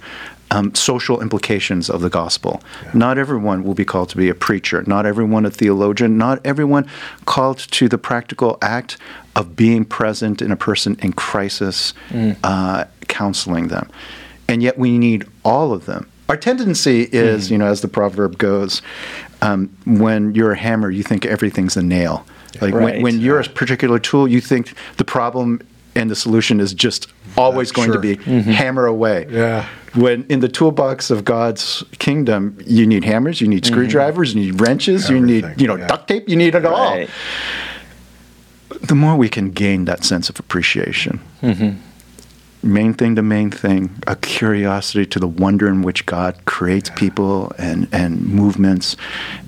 um, 0.52 0.76
social 0.76 1.22
implications 1.22 1.90
of 1.90 2.02
the 2.02 2.10
gospel. 2.10 2.62
Not 2.94 3.18
everyone 3.18 3.64
will 3.64 3.74
be 3.74 3.86
called 3.86 4.10
to 4.10 4.18
be 4.18 4.30
a 4.30 4.36
preacher. 4.36 4.84
Not 4.86 5.06
everyone 5.06 5.46
a 5.46 5.50
theologian. 5.50 6.18
Not 6.18 6.40
everyone 6.46 6.88
called 7.26 7.58
to 7.58 7.90
the 7.90 7.98
practical 7.98 8.58
act 8.62 8.98
of 9.36 9.56
being 9.56 9.86
present 9.86 10.42
in 10.42 10.52
a 10.52 10.56
person 10.56 10.98
in 11.02 11.14
crisis, 11.14 11.94
uh, 12.44 12.86
counseling 13.08 13.68
them. 13.70 13.90
And 14.48 14.62
yet 14.62 14.78
we 14.78 14.98
need 14.98 15.26
all 15.44 15.74
of 15.74 15.86
them. 15.86 16.08
Our 16.30 16.38
tendency 16.38 17.02
is, 17.02 17.52
you 17.52 17.58
know, 17.58 17.68
as 17.68 17.82
the 17.82 17.88
proverb 17.88 18.38
goes, 18.38 18.82
um, 19.42 19.76
when 19.86 20.34
you're 20.34 20.54
a 20.54 20.58
hammer, 20.58 20.90
you 20.90 21.04
think 21.04 21.26
everything's 21.26 21.76
a 21.76 21.84
nail. 21.84 22.26
Like 22.62 22.74
when, 22.74 22.84
Right. 22.84 23.02
when 23.02 23.20
you're 23.20 23.40
a 23.40 23.44
particular 23.44 24.00
tool, 24.00 24.28
you 24.28 24.42
think 24.42 24.74
the 24.98 25.04
problem 25.04 25.62
and 25.96 26.12
the 26.12 26.16
solution 26.16 26.60
is 26.60 26.74
just 26.74 27.08
always 27.38 27.72
going 27.72 27.88
sure. 27.88 27.96
to 27.96 28.02
be 28.02 28.18
mm-hmm. 28.18 28.52
hammer 28.52 28.86
away. 28.86 29.28
Yeah. 29.30 29.68
When 29.94 30.26
in 30.28 30.42
the 30.42 30.50
toolbox 30.50 31.10
of 31.10 31.24
God's 31.24 31.84
kingdom, 32.00 32.58
you 32.66 32.86
need 32.86 33.06
hammers, 33.06 33.40
you 33.40 33.48
need 33.48 33.64
mm-hmm. 33.64 33.74
screwdrivers, 33.74 34.34
you 34.36 34.42
need 34.42 34.60
wrenches, 34.60 35.10
you 35.10 35.20
need 35.22 35.46
you 35.58 35.68
know 35.68 35.78
yeah. 35.78 35.88
duct 35.88 36.08
tape, 36.08 36.28
you 36.28 36.36
need 36.36 36.54
it 36.54 36.66
all. 36.66 37.06
The 38.82 38.96
more 38.96 39.16
we 39.16 39.30
can 39.30 39.52
gain 39.52 39.86
that 39.86 40.04
sense 40.04 40.30
of 40.30 40.38
appreciation, 40.38 41.22
mm-hmm. 41.42 41.80
Main 42.66 42.94
thing 42.94 43.16
to 43.16 43.22
main 43.22 43.52
thing, 43.52 44.02
a 44.08 44.16
curiosity 44.16 45.06
to 45.06 45.20
the 45.20 45.28
wonder 45.28 45.68
in 45.68 45.82
which 45.82 46.06
God 46.06 46.44
creates 46.46 46.90
people 46.90 47.52
and, 47.58 47.88
and 47.92 48.26
movements, 48.26 48.98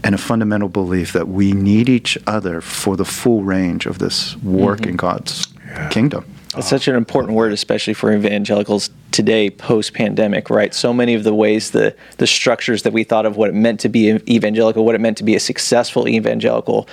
and 0.04 0.16
a 0.16 0.18
fundamental 0.18 0.70
belief 0.70 1.14
that 1.14 1.28
we 1.28 1.52
need 1.52 1.90
each 1.90 2.18
other 2.28 2.62
for 2.62 2.96
the 2.96 3.06
full 3.06 3.44
range 3.44 3.86
of 3.86 4.00
this 4.00 4.38
work 4.38 4.82
in 4.82 4.90
mm-hmm. 4.90 4.96
God's 4.98 5.48
kingdom. 5.90 6.26
It's 6.56 6.70
such 6.70 6.88
an 6.88 6.96
important 6.96 7.36
word, 7.36 7.52
especially 7.52 7.94
for 7.94 8.12
evangelicals 8.12 8.90
today, 9.12 9.50
post 9.50 9.94
pandemic, 9.94 10.50
right? 10.50 10.74
So 10.74 10.92
many 10.92 11.14
of 11.14 11.24
the 11.24 11.34
ways, 11.34 11.72
the, 11.72 11.96
the 12.18 12.26
structures 12.26 12.84
that 12.84 12.94
we 12.94 13.04
thought 13.04 13.26
of 13.26 13.38
what 13.38 13.50
it 13.50 13.54
meant 13.54 13.80
to 13.82 13.90
be 13.90 14.10
evangelical, 14.28 14.84
what 14.84 14.96
it 14.96 15.02
meant 15.02 15.18
to 15.18 15.24
be 15.24 15.36
a 15.36 15.40
successful 15.40 16.08
evangelical, 16.08 16.88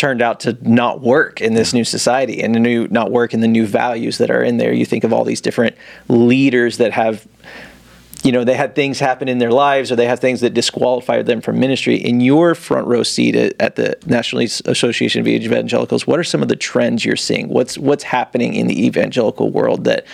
turned 0.00 0.22
out 0.22 0.40
to 0.40 0.56
not 0.62 1.02
work 1.02 1.42
in 1.42 1.52
this 1.52 1.74
new 1.74 1.84
society 1.84 2.42
and 2.42 2.54
the 2.54 2.58
new 2.58 2.88
not 2.88 3.10
work 3.10 3.34
in 3.34 3.40
the 3.40 3.48
new 3.48 3.66
values 3.66 4.16
that 4.16 4.30
are 4.30 4.42
in 4.42 4.56
there. 4.56 4.72
You 4.72 4.86
think 4.86 5.04
of 5.04 5.12
all 5.12 5.24
these 5.24 5.42
different 5.42 5.76
leaders 6.08 6.78
that 6.78 6.92
have 6.94 7.28
you 8.24 8.32
know 8.32 8.42
they 8.42 8.54
had 8.54 8.74
things 8.74 8.98
happen 8.98 9.28
in 9.28 9.36
their 9.36 9.50
lives 9.50 9.92
or 9.92 9.96
they 9.96 10.06
have 10.06 10.18
things 10.18 10.40
that 10.40 10.54
disqualified 10.54 11.26
them 11.26 11.42
from 11.42 11.60
ministry 11.60 11.96
in 11.96 12.20
your 12.20 12.54
front 12.54 12.86
row 12.86 13.02
seat 13.02 13.36
at, 13.36 13.54
at 13.60 13.76
the 13.76 13.98
national 14.06 14.42
association 14.42 15.20
of 15.20 15.28
evangelicals 15.28 16.06
what 16.06 16.18
are 16.18 16.24
some 16.24 16.42
of 16.42 16.48
the 16.48 16.56
trends 16.56 17.02
you're 17.02 17.16
seeing 17.16 17.48
what's 17.48 17.78
what's 17.78 18.04
happening 18.04 18.52
in 18.52 18.66
the 18.66 18.86
evangelical 18.86 19.50
world 19.50 19.84
that 19.84 20.06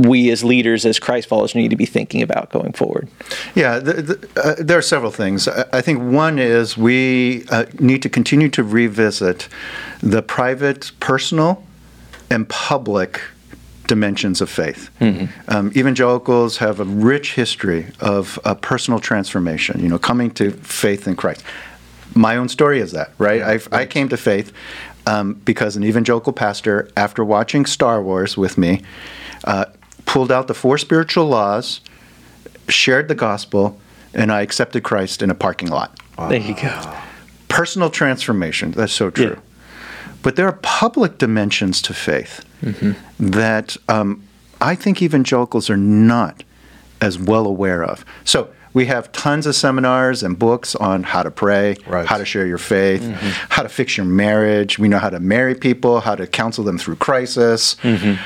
we 0.00 0.30
as 0.30 0.42
leaders 0.44 0.86
as 0.86 0.98
christ 0.98 1.28
followers 1.28 1.54
need 1.54 1.68
to 1.68 1.76
be 1.76 1.86
thinking 1.86 2.22
about 2.22 2.50
going 2.50 2.72
forward 2.72 3.08
Yeah, 3.54 3.78
the, 3.78 3.92
the, 3.94 4.40
uh, 4.42 4.54
there 4.58 4.78
are 4.78 4.82
several 4.82 5.10
things. 5.10 5.48
I, 5.48 5.64
I 5.72 5.80
think 5.80 6.00
one 6.00 6.38
is 6.38 6.76
we 6.76 7.44
uh, 7.50 7.66
need 7.78 8.02
to 8.02 8.08
continue 8.08 8.48
to 8.50 8.62
revisit 8.62 9.48
the 10.00 10.22
private, 10.22 10.92
personal, 11.00 11.62
and 12.30 12.48
public 12.48 13.20
dimensions 13.86 14.40
of 14.40 14.48
faith. 14.48 14.90
Um, 15.48 15.72
evangelicals 15.74 16.58
have 16.58 16.78
a 16.78 16.84
rich 16.84 17.34
history 17.34 17.86
of 18.00 18.38
uh, 18.44 18.54
personal 18.54 19.00
transformation, 19.00 19.80
you 19.80 19.88
know, 19.88 19.98
coming 19.98 20.30
to 20.32 20.52
faith 20.52 21.08
in 21.08 21.16
Christ. 21.16 21.42
My 22.14 22.36
own 22.36 22.48
story 22.48 22.80
is 22.80 22.92
that, 22.92 23.12
right? 23.18 23.42
I, 23.42 23.82
I 23.82 23.86
came 23.86 24.08
to 24.10 24.16
faith 24.16 24.52
um, 25.06 25.34
because 25.44 25.76
an 25.76 25.84
evangelical 25.84 26.32
pastor, 26.32 26.88
after 26.96 27.24
watching 27.24 27.66
Star 27.66 28.00
Wars 28.02 28.36
with 28.36 28.56
me, 28.56 28.82
uh, 29.44 29.66
pulled 30.06 30.32
out 30.32 30.46
the 30.46 30.54
four 30.54 30.78
spiritual 30.78 31.26
laws, 31.26 31.80
shared 32.68 33.08
the 33.08 33.14
gospel, 33.14 33.78
and 34.14 34.32
I 34.32 34.42
accepted 34.42 34.82
Christ 34.82 35.22
in 35.22 35.30
a 35.30 35.34
parking 35.34 35.68
lot. 35.68 35.98
there 36.18 36.38
you 36.38 36.54
go 36.54 36.96
Personal 37.48 37.90
transformation, 37.90 38.70
that's 38.72 38.92
so 38.92 39.10
true. 39.10 39.36
Yeah. 39.36 39.40
But 40.22 40.36
there 40.36 40.46
are 40.46 40.58
public 40.62 41.18
dimensions 41.18 41.82
to 41.82 41.94
faith 41.94 42.44
mm-hmm. 42.62 42.92
that 43.30 43.76
um, 43.88 44.22
I 44.60 44.74
think 44.74 45.02
evangelicals 45.02 45.68
are 45.70 45.76
not 45.76 46.44
as 47.00 47.18
well 47.18 47.46
aware 47.46 47.82
of. 47.82 48.04
So 48.24 48.50
we 48.72 48.86
have 48.86 49.10
tons 49.12 49.46
of 49.46 49.56
seminars 49.56 50.22
and 50.22 50.38
books 50.38 50.76
on 50.76 51.02
how 51.02 51.22
to 51.22 51.30
pray, 51.30 51.76
Right. 51.86 52.06
how 52.06 52.18
to 52.18 52.24
share 52.24 52.46
your 52.46 52.58
faith, 52.58 53.02
mm-hmm. 53.02 53.28
how 53.48 53.62
to 53.62 53.68
fix 53.68 53.96
your 53.96 54.06
marriage. 54.06 54.78
We 54.78 54.88
know 54.88 54.98
how 54.98 55.10
to 55.10 55.20
marry 55.20 55.54
people, 55.54 56.00
how 56.00 56.14
to 56.14 56.26
counsel 56.26 56.62
them 56.64 56.78
through 56.78 56.96
crisis. 56.96 57.74
Mm-hmm. 57.76 58.22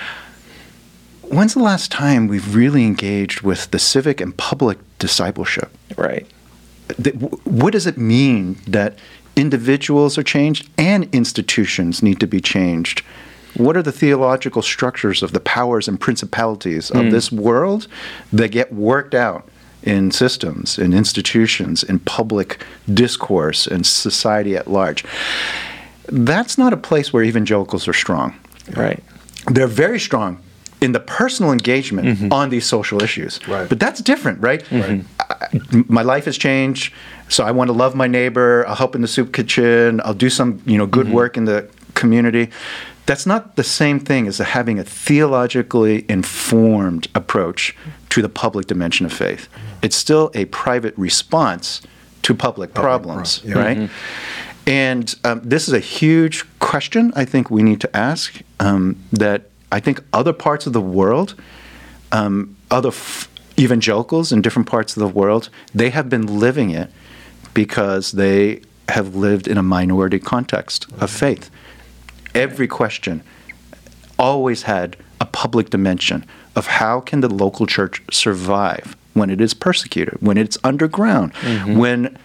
When's 1.29 1.55
the 1.55 1.63
last 1.63 1.91
time 1.91 2.29
we've 2.29 2.55
really 2.55 2.85
engaged 2.85 3.43
with 3.43 3.71
the 3.71 3.79
civic 3.79 4.21
and 4.21 4.37
public 4.37 4.79
discipleship? 4.99 5.71
right 5.97 6.27
What 7.45 7.73
does 7.73 7.87
it 7.87 7.99
mean 7.99 8.59
that 8.67 8.99
individuals 9.37 10.17
are 10.19 10.23
changed 10.23 10.69
and 10.79 11.09
institutions 11.13 12.03
need 12.03 12.21
to 12.21 12.27
be 12.27 12.41
changed 12.41 13.03
What 13.57 13.77
are 13.77 13.83
the 13.83 13.93
theological 13.93 14.63
structures 14.63 15.23
of 15.23 15.33
the 15.33 15.41
powers 15.41 15.89
and 15.89 16.01
principalities 16.01 16.91
of 16.91 17.05
hmm. 17.05 17.11
this 17.11 17.31
world 17.31 17.87
that 18.33 18.49
get 18.49 18.73
worked 18.73 19.15
out 19.15 19.49
in 19.83 20.11
systems, 20.11 20.79
in 20.79 20.93
institutions, 20.93 21.85
in 21.85 21.99
public 22.01 22.65
discourse, 22.93 23.67
in 23.67 23.85
society 23.85 24.57
at 24.57 24.67
large? 24.69 25.05
That's 26.07 26.59
not 26.59 26.73
a 26.73 26.77
place 26.77 27.13
where 27.13 27.23
evangelicals 27.23 27.87
are 27.87 27.93
strong. 27.93 28.35
Right. 28.77 29.03
They're 29.47 29.67
very 29.69 30.01
strong 30.01 30.43
in 30.81 30.93
the 30.93 31.01
personal 31.01 31.53
engagement 31.53 32.33
on 32.33 32.51
these 32.51 32.67
social 32.67 33.03
issues. 33.03 33.41
Right. 33.49 33.69
But 33.69 33.81
that's 33.81 34.01
different, 34.01 34.41
right? 34.41 34.63
I- 34.73 35.09
my 35.89 36.03
life 36.03 36.25
has 36.27 36.37
changed, 36.37 36.93
so 37.29 37.45
I 37.45 37.51
want 37.51 37.69
to 37.69 37.73
love 37.73 37.95
my 37.95 38.07
neighbor. 38.07 38.67
I'll 38.67 38.75
help 38.75 38.95
in 38.95 39.03
the 39.03 39.09
soup 39.09 39.33
kitchen. 39.33 40.01
I'll 40.05 40.15
do 40.15 40.31
some, 40.31 40.61
you 40.67 40.77
know, 40.77 40.87
good 40.87 41.11
work 41.11 41.37
in 41.37 41.45
the 41.45 41.69
community. 41.95 42.51
That's 43.07 43.27
not 43.27 43.57
the 43.57 43.65
same 43.65 44.01
thing 44.01 44.27
as 44.27 44.39
having 44.39 44.79
a 44.79 44.85
theologically 44.85 46.05
informed 46.09 47.09
approach 47.15 47.77
to 48.11 48.23
the 48.23 48.29
public 48.29 48.67
dimension 48.67 49.05
of 49.07 49.13
faith. 49.13 49.49
It's 49.83 49.97
still 49.97 50.31
a 50.35 50.47
private 50.47 50.95
response 50.97 51.83
to 52.23 52.35
public 52.35 52.73
problems, 52.73 53.41
pro- 53.41 53.51
yeah. 53.51 53.59
right? 53.59 53.91
And 54.67 55.15
um, 55.25 55.43
this 55.45 55.69
is 55.69 55.75
a 55.75 55.81
huge 55.81 56.45
question 56.59 57.13
I 57.15 57.27
think 57.27 57.51
we 57.51 57.63
need 57.63 57.81
to 57.83 57.97
ask 57.97 58.41
um, 58.61 58.97
that 59.13 59.51
I 59.75 59.81
think 59.81 60.01
other 60.13 60.33
parts 60.33 60.69
of 60.69 60.73
the 60.73 60.81
world, 60.81 61.35
um, 62.13 62.55
other 62.71 62.91
f- 62.91 63.29
evangelicals 63.59 64.31
in 64.31 64.41
different 64.41 64.69
parts 64.69 64.97
of 64.97 65.01
the 65.01 65.09
world, 65.09 65.49
they 65.75 65.91
have 65.91 66.09
been 66.09 66.39
living 66.39 66.71
it 66.71 66.93
because 67.55 68.13
they 68.13 68.63
have 68.89 69.17
lived 69.17 69.49
in 69.49 69.59
a 69.59 69.65
minority 69.65 70.21
context 70.21 70.87
of 71.01 71.11
faith. 71.11 71.51
Every 72.37 72.69
question 72.69 73.25
always 74.17 74.63
had 74.63 74.97
a 75.21 75.27
public 75.27 75.71
dimension 75.71 76.25
of 76.55 76.67
how 76.69 77.01
can 77.01 77.21
the 77.21 77.29
local 77.29 77.67
church 77.67 78.01
survive 78.13 78.97
when 79.15 79.29
it 79.29 79.41
is 79.41 79.55
persecuted, 79.55 80.17
when 80.21 80.39
it's 80.39 80.57
underground, 80.63 81.33
when 81.67 82.17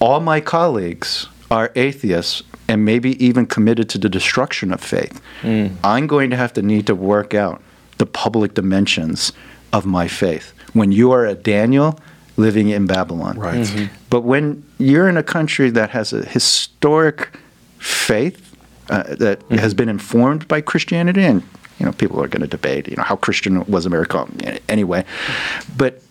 all 0.00 0.20
my 0.20 0.40
colleagues 0.40 1.26
are 1.50 1.70
atheists 1.76 2.42
and 2.68 2.84
maybe 2.84 3.22
even 3.24 3.46
committed 3.46 3.88
to 3.90 3.98
the 3.98 4.08
destruction 4.08 4.72
of 4.72 4.80
faith. 4.80 5.20
Mm. 5.42 5.76
I'm 5.84 6.06
going 6.06 6.30
to 6.30 6.36
have 6.36 6.52
to 6.54 6.62
need 6.62 6.86
to 6.86 6.94
work 6.94 7.34
out 7.34 7.62
the 7.98 8.06
public 8.06 8.54
dimensions 8.54 9.32
of 9.72 9.86
my 9.86 10.08
faith. 10.08 10.52
When 10.72 10.92
you 10.92 11.12
are 11.12 11.24
a 11.24 11.34
Daniel 11.34 11.98
living 12.36 12.68
in 12.68 12.86
Babylon. 12.86 13.38
Right. 13.38 13.54
Mm-hmm. 13.54 13.78
Mm-hmm. 13.78 13.94
But 14.10 14.22
when 14.22 14.64
you're 14.78 15.08
in 15.08 15.16
a 15.16 15.22
country 15.22 15.70
that 15.70 15.90
has 15.90 16.12
a 16.12 16.24
historic 16.24 17.30
faith 17.78 18.54
uh, 18.90 19.02
that 19.14 19.40
mm-hmm. 19.40 19.56
has 19.56 19.74
been 19.74 19.88
informed 19.88 20.46
by 20.46 20.60
Christianity, 20.60 21.22
and 21.22 21.42
you 21.78 21.86
know 21.86 21.92
people 21.92 22.22
are 22.22 22.28
going 22.28 22.42
to 22.42 22.48
debate, 22.48 22.88
you 22.88 22.96
know, 22.96 23.02
how 23.02 23.16
Christian 23.16 23.64
was 23.64 23.86
America 23.86 24.26
anyway, 24.68 25.04
but 25.76 26.02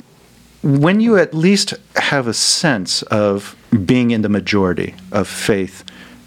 when 0.63 1.00
you 1.00 1.15
at 1.17 1.33
least 1.33 1.75
have 1.95 2.27
a 2.27 2.33
sense 2.33 3.03
of 3.03 3.55
being 3.85 4.09
in 4.12 4.24
the 4.24 4.29
majority 4.29 4.95
of 5.12 5.27
faith 5.27 5.83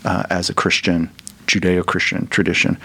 uh, 0.08 0.22
as 0.30 0.48
a 0.50 0.54
Christian, 0.54 1.10
Judeo-Christian 1.46 2.26
tradition, 2.28 2.78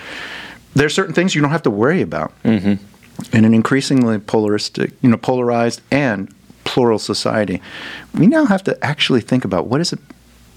there 0.75 0.85
are 0.85 0.89
certain 0.99 1.13
things 1.13 1.33
you 1.35 1.41
don't 1.41 1.51
have 1.51 1.63
to 1.63 1.69
worry 1.83 2.01
about 2.01 2.33
in 2.43 3.45
an 3.45 3.53
increasingly 3.53 4.17
polaristic, 4.19 4.91
you 5.01 5.09
know, 5.09 5.17
polarized 5.17 5.81
and 5.91 6.33
plural 6.65 6.99
society. 6.99 7.61
We 8.13 8.27
now 8.27 8.45
have 8.45 8.63
to 8.63 8.73
actually 8.83 9.21
think 9.21 9.45
about 9.45 9.67
what 9.67 9.77
does 9.77 9.93
it 9.93 9.99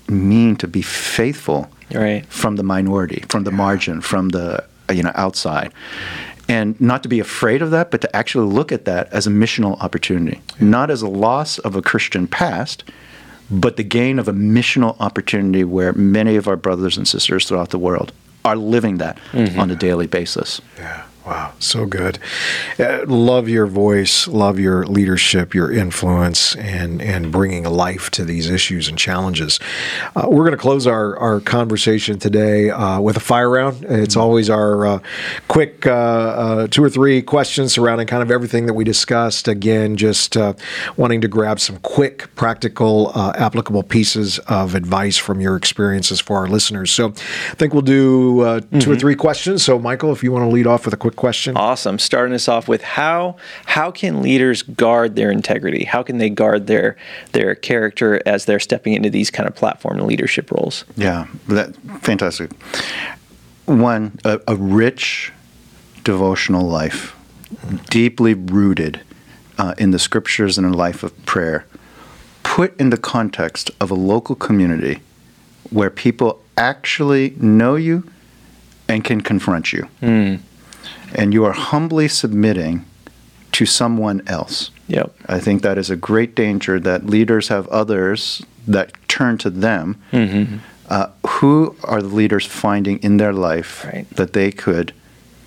mean 0.09 0.57
to 0.57 0.69
be 0.69 0.83
faithful 0.83 1.69
Right. 1.95 2.25
from 2.29 2.57
the 2.57 2.63
minority, 2.65 3.25
from 3.29 3.45
the 3.45 3.53
margin, 3.53 4.01
from 4.01 4.31
the 4.31 4.65
you 4.91 5.03
know 5.03 5.13
outside, 5.15 5.73
and 6.49 6.81
not 6.81 7.03
to 7.05 7.09
be 7.09 7.21
afraid 7.21 7.61
of 7.63 7.71
that, 7.73 7.91
but 7.93 8.01
to 8.01 8.17
actually 8.17 8.53
look 8.53 8.73
at 8.73 8.85
that 8.87 9.13
as 9.13 9.27
a 9.27 9.31
missional 9.31 9.81
opportunity, 9.81 10.41
not 10.61 10.91
as 10.91 11.03
a 11.03 11.09
loss 11.09 11.59
of 11.61 11.77
a 11.77 11.83
Christian 11.83 12.27
past, 12.27 12.85
but 13.51 13.77
the 13.77 13.85
gain 13.85 14.19
of 14.19 14.29
a 14.29 14.33
missional 14.33 14.97
opportunity 15.01 15.65
where 15.65 15.93
many 15.93 16.37
of 16.37 16.49
our 16.49 16.57
brothers 16.57 16.97
and 16.97 17.07
sisters 17.07 17.47
throughout 17.47 17.71
the 17.71 17.79
world 17.79 18.13
are 18.45 18.57
living 18.57 18.99
that 18.99 19.19
mm-hmm. 19.33 19.59
on 19.59 19.71
a 19.71 19.77
daily 19.77 20.07
basis. 20.07 20.61
Yeah. 20.79 21.05
Wow, 21.27 21.55
so 21.59 21.87
good. 21.87 22.21
Uh, 22.79 23.05
love 23.05 23.49
your 23.49 23.67
voice, 23.67 24.29
love 24.29 24.61
your 24.61 24.87
leadership, 24.87 25.55
your 25.55 25.73
influence, 25.73 26.55
and 26.55 27.03
and 27.03 27.33
bringing 27.33 27.65
life 27.65 28.11
to 28.11 28.25
these 28.25 28.49
issues 28.49 28.87
and 28.87 28.97
challenges. 28.97 29.59
Uh, 30.15 30.29
we're 30.29 30.45
going 30.45 30.53
to 30.53 30.57
close 30.57 30.87
our 30.87 31.19
our 31.19 31.41
conversation 31.41 32.21
today 32.21 32.71
uh, 32.71 33.01
with 33.01 33.17
a 33.17 33.21
fire 33.21 33.51
round. 33.51 33.85
It's 33.87 34.15
always 34.15 34.49
our 34.49 34.87
uh, 34.87 34.99
quick 35.49 35.85
uh, 35.85 35.91
uh, 35.91 36.67
two 36.69 36.85
or 36.85 36.89
three 36.89 37.23
questions 37.23 37.73
surrounding 37.73 38.07
kind 38.07 38.23
of 38.23 38.31
everything 38.31 38.67
that 38.67 38.75
we 38.75 38.85
discussed. 38.85 39.49
Again, 39.49 39.97
just 39.97 40.37
uh, 40.37 40.55
wanting 40.97 41.21
to 41.23 41.29
grab 41.29 41.59
some 41.59 41.79
quick, 41.79 42.33
practical, 42.37 43.11
uh, 43.17 43.33
applicable 43.37 43.83
pieces 43.83 44.39
of 44.47 44.77
advice 44.77 45.17
from 45.17 45.41
your 45.41 45.57
experiences 45.57 46.21
for 46.21 46.37
our 46.37 46.47
listeners. 46.47 46.93
So, 46.93 47.09
I 47.09 47.55
think 47.55 47.73
we'll 47.73 47.83
do 47.83 48.43
uh, 48.43 48.61
2 48.79 48.93
or 48.93 48.97
three 48.97 49.17
questions. 49.17 49.65
So, 49.65 49.77
Michael, 49.81 50.13
if 50.13 50.23
you 50.23 50.31
want 50.31 50.45
to 50.45 50.55
lead 50.55 50.69
off 50.69 50.85
with 50.85 50.95
a 50.95 50.97
quick 50.97 51.16
question. 51.17 51.57
Awesome. 51.57 51.99
Starting 51.99 52.35
us 52.35 52.49
off 52.49 52.69
with 52.69 52.83
how 52.83 53.37
how 53.65 53.91
can 53.91 54.23
leaders 54.23 54.63
guard 54.63 55.17
their 55.17 55.31
integrity? 55.31 55.85
How 55.85 56.03
can 56.03 56.19
they 56.19 56.31
guard 56.31 56.67
their 56.67 56.97
their 57.33 57.55
character 57.55 58.23
as 58.27 58.45
they're 58.45 58.61
stepping 58.61 58.93
into 58.93 59.11
these 59.11 59.31
kind 59.31 59.49
of 59.49 59.55
platform 59.55 59.99
and 59.99 60.07
leadership 60.07 60.51
roles? 60.51 60.85
Yeah, 60.97 61.27
that 61.49 61.75
fantastic. 62.01 62.51
One, 63.65 64.19
a, 64.25 64.41
a 64.47 64.55
rich 64.55 65.33
devotional 66.05 66.65
life, 66.65 67.17
deeply 67.91 68.35
rooted 68.35 69.01
uh, 69.59 69.75
in 69.77 69.91
the 69.91 69.99
scriptures 69.99 70.57
and 70.57 70.67
a 70.67 70.71
life 70.71 71.03
of 71.03 71.27
prayer, 71.27 71.67
put 72.45 72.79
in 72.81 72.91
the 72.91 72.97
context 72.97 73.71
of 73.81 73.91
a 73.91 73.95
local 73.95 74.37
community 74.37 75.01
where 75.71 75.91
people 75.91 76.41
actually 76.57 77.31
know 77.39 77.75
you 77.75 78.09
and 78.89 79.05
can 79.05 79.21
confront 79.21 79.73
you, 79.73 79.89
and 81.15 81.33
you 81.33 81.45
are 81.45 81.53
humbly 81.53 82.09
submitting 82.09 82.85
to 83.53 83.67
someone 83.67 84.23
else. 84.27 84.71
Yep. 84.89 85.13
I 85.29 85.41
think 85.41 85.63
that 85.63 85.79
is 85.79 85.91
a 85.91 85.97
great 85.97 86.35
danger 86.35 86.79
that 86.81 87.07
leaders 87.07 87.49
have 87.49 87.67
others 87.69 88.43
that 88.69 88.93
turn 89.09 89.39
to 89.39 89.51
them. 89.51 89.97
Uh, 90.89 91.09
who 91.27 91.75
are 91.83 92.01
the 92.01 92.15
leaders 92.15 92.47
finding 92.47 92.99
in 93.03 93.17
their 93.17 93.33
life 93.33 93.85
Right. 93.85 94.07
that 94.15 94.33
they 94.35 94.53
could 94.53 94.93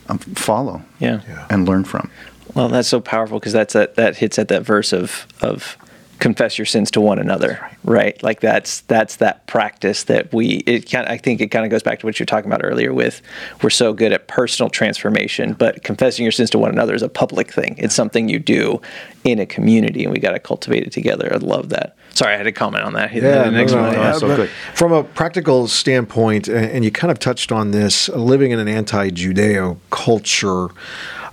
um, 0.10 0.18
follow 0.20 0.82
Yeah. 1.00 1.22
Yeah. 1.30 1.46
and 1.50 1.66
learn 1.68 1.86
from? 1.86 2.10
Well, 2.56 2.68
that's 2.68 2.90
so 2.90 3.00
powerful 3.00 3.40
because 3.40 3.54
that's 3.54 3.74
that 3.74 3.96
that 3.96 4.18
hits 4.18 4.38
at 4.38 4.48
that 4.50 4.64
verse 4.64 4.92
of 4.92 5.28
of 5.40 5.78
confess 6.20 6.58
your 6.58 6.66
sins 6.66 6.92
to 6.92 7.02
one 7.02 7.18
another, 7.20 7.60
right? 7.84 8.22
Like 8.22 8.42
that's 8.42 8.82
that's 8.82 9.18
that 9.18 9.48
practice 9.48 10.04
that 10.04 10.34
we 10.34 10.58
it 10.68 10.90
kind 10.92 11.08
I 11.08 11.18
think 11.18 11.42
it 11.42 11.48
kind 11.48 11.66
of 11.66 11.72
goes 11.72 11.82
back 11.82 12.00
to 12.00 12.06
what 12.06 12.20
you're 12.20 12.26
talking 12.26 12.52
about 12.52 12.62
earlier 12.64 12.94
with 12.94 13.22
we're 13.64 13.70
so 13.70 13.94
good 13.94 14.12
at 14.12 14.28
personal 14.28 14.70
transformation, 14.70 15.54
but 15.54 15.84
confessing 15.84 16.24
your 16.24 16.32
sins 16.32 16.50
to 16.52 16.60
one 16.60 16.72
another 16.72 16.94
is 16.94 17.02
a 17.02 17.10
public 17.10 17.52
thing. 17.52 17.76
It's 17.78 17.96
something 17.96 18.30
you 18.30 18.40
do 18.40 18.82
in 19.24 19.40
a 19.40 19.46
community, 19.46 20.04
and 20.04 20.14
we 20.14 20.20
got 20.20 20.32
to 20.32 20.40
cultivate 20.40 20.84
it 20.84 20.92
together. 20.92 21.30
I 21.34 21.38
love 21.38 21.70
that. 21.70 21.96
Sorry, 22.12 22.34
I 22.34 22.38
had 22.38 22.44
to 22.44 22.52
comment 22.52 22.84
on 22.84 22.94
that. 22.94 23.14
Yeah, 23.14 23.44
The 23.44 23.52
next 23.52 23.72
no, 23.74 23.82
no, 23.82 23.88
one. 23.88 23.96
no, 23.96 24.02
yeah, 24.02 24.14
so 24.14 24.36
good. 24.36 24.50
From 24.74 24.92
a 24.92 25.04
practical 25.04 25.68
standpoint, 25.68 26.48
and 26.48 26.84
you 26.84 26.92
kind 26.92 27.12
of 27.12 27.20
touched 27.20 27.52
on 27.52 27.72
this, 27.72 28.10
living 28.10 28.52
in 28.52 28.60
an 28.60 28.68
anti-Judeo 28.68 29.78
culture, 29.90 30.70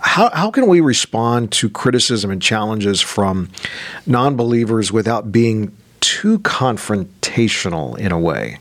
how 0.07 0.29
how 0.33 0.49
can 0.51 0.67
we 0.67 0.79
respond 0.81 1.51
to 1.51 1.69
criticism 1.69 2.31
and 2.31 2.41
challenges 2.41 3.01
from 3.01 3.49
non-believers 4.05 4.91
without 4.91 5.31
being 5.31 5.71
too 5.99 6.39
confrontational 6.39 7.97
in 7.97 8.11
a 8.11 8.19
way? 8.19 8.59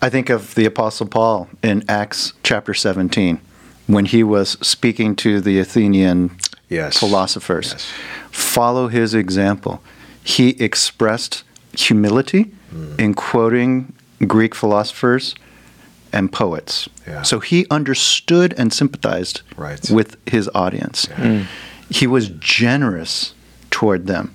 I 0.00 0.08
think 0.10 0.30
of 0.30 0.54
the 0.54 0.64
Apostle 0.64 1.06
Paul 1.06 1.48
in 1.62 1.82
Acts 1.88 2.34
chapter 2.44 2.72
17 2.72 3.40
when 3.88 4.04
he 4.04 4.22
was 4.22 4.56
speaking 4.62 5.16
to 5.16 5.40
the 5.40 5.58
Athenian 5.58 6.30
Yes. 6.68 6.98
philosophers. 6.98 7.70
Yes. 7.72 7.86
Follow 8.30 8.88
his 8.88 9.14
example. 9.14 9.82
He 10.22 10.50
expressed 10.62 11.42
humility 11.72 12.52
Hmm. 12.70 12.94
in 13.00 13.14
quoting 13.14 13.92
Greek 14.26 14.54
philosophers 14.54 15.34
and 16.12 16.32
poets. 16.32 16.88
Yeah. 17.06 17.22
So 17.22 17.40
he 17.40 17.66
understood 17.70 18.54
and 18.58 18.72
sympathized 18.72 19.42
Right. 19.56 19.90
with 19.90 20.16
his 20.26 20.48
audience. 20.54 21.06
Mm. 21.16 21.46
He 21.90 22.06
was 22.06 22.28
generous 22.38 23.34
toward 23.70 24.06
them, 24.06 24.34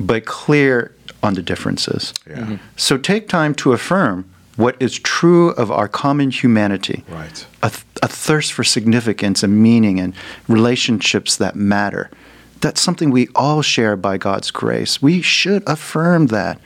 but 0.00 0.24
clear 0.24 0.92
on 1.22 1.34
the 1.34 1.42
differences. 1.42 2.12
Yeah. 2.28 2.36
Mm-hmm. 2.38 2.54
So 2.76 2.96
take 2.98 3.28
time 3.28 3.54
to 3.56 3.72
affirm 3.72 4.24
what 4.56 4.76
is 4.80 4.98
true 4.98 5.50
of 5.50 5.70
our 5.70 5.88
common 5.88 6.30
humanity. 6.30 7.04
Right. 7.10 7.46
A, 7.62 7.68
th- 7.70 7.84
a 8.02 8.08
thirst 8.08 8.52
for 8.54 8.64
significance 8.64 9.42
and 9.42 9.62
meaning 9.62 10.00
and 10.00 10.14
relationships 10.48 11.36
that 11.36 11.56
matter. 11.56 12.10
That's 12.62 12.80
something 12.80 13.10
we 13.10 13.28
all 13.34 13.60
share 13.60 13.96
by 13.96 14.16
God's 14.16 14.50
grace. 14.50 15.02
We 15.02 15.20
should 15.20 15.62
affirm 15.66 16.28
that 16.28 16.58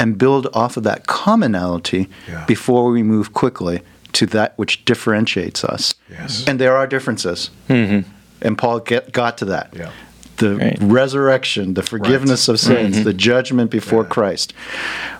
and 0.00 0.18
build 0.18 0.48
off 0.54 0.76
of 0.76 0.82
that 0.84 1.06
commonality 1.06 2.08
Yeah. 2.28 2.44
before 2.46 2.90
we 2.90 3.02
move 3.02 3.32
quickly 3.32 3.82
to 4.12 4.26
that 4.26 4.54
which 4.56 4.84
differentiates 4.84 5.62
us. 5.64 5.94
Yes. 6.10 6.44
And 6.48 6.58
there 6.58 6.76
are 6.76 6.86
differences. 6.86 7.50
Mm-hmm. 7.68 8.08
And 8.42 8.58
Paul 8.58 8.80
get, 8.80 9.12
got 9.12 9.38
to 9.38 9.44
that. 9.44 9.68
Yeah. 9.76 9.90
The 10.38 10.56
Right. 10.56 10.78
resurrection, 10.80 11.74
the 11.74 11.82
forgiveness 11.82 12.48
of 12.48 12.58
sins, 12.58 13.04
the 13.04 13.12
judgment 13.12 13.70
before 13.70 14.04
Christ. 14.04 14.54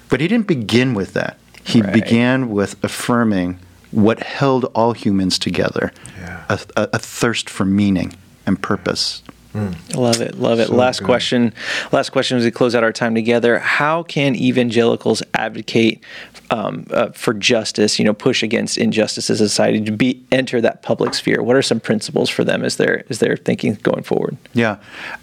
But 0.09 0.21
he 0.21 0.27
didn't 0.29 0.47
begin 0.47 0.95
with 0.95 1.13
that. 1.13 1.37
He 1.63 1.83
Right. 1.83 1.93
began 1.93 2.49
with 2.51 2.77
affirming 2.83 3.59
what 3.91 4.21
held 4.21 4.65
all 4.75 4.93
humans 4.95 5.39
together 5.39 5.93
Yeah. 6.19 6.41
a, 6.49 6.59
a, 6.77 6.89
a 6.95 6.99
thirst 6.99 7.51
for 7.51 7.65
meaning 7.67 8.15
and 8.47 8.61
purpose. 8.63 9.23
Love 9.55 10.21
it, 10.21 10.37
love 10.37 10.61
it. 10.61 10.69
So 10.69 10.75
last 10.75 11.01
good. 11.01 11.07
question. 11.07 11.53
Last 11.93 12.11
question 12.11 12.39
as 12.39 12.45
we 12.45 12.51
close 12.51 12.75
out 12.75 12.85
our 12.85 12.93
time 12.93 13.15
together. 13.15 13.59
How 13.59 14.03
can 14.05 14.37
evangelicals 14.37 15.23
advocate 15.35 16.05
um, 16.51 16.87
uh, 16.91 17.11
for 17.11 17.35
justice? 17.35 17.99
You 17.99 18.05
know, 18.05 18.15
push 18.15 18.43
against 18.43 18.79
injustices 18.79 19.41
in 19.41 19.49
society 19.49 19.81
to 19.81 19.93
be 19.93 20.23
enter 20.31 20.61
that 20.61 20.83
public 20.83 21.15
sphere. 21.15 21.43
What 21.43 21.57
are 21.57 21.63
some 21.63 21.81
principles 21.81 22.31
for 22.31 22.45
them 22.45 22.65
as 22.65 22.77
they're 22.77 23.05
as 23.11 23.19
they're 23.19 23.37
thinking 23.37 23.75
going 23.83 24.05
forward? 24.05 24.37
Yeah. 24.55 24.77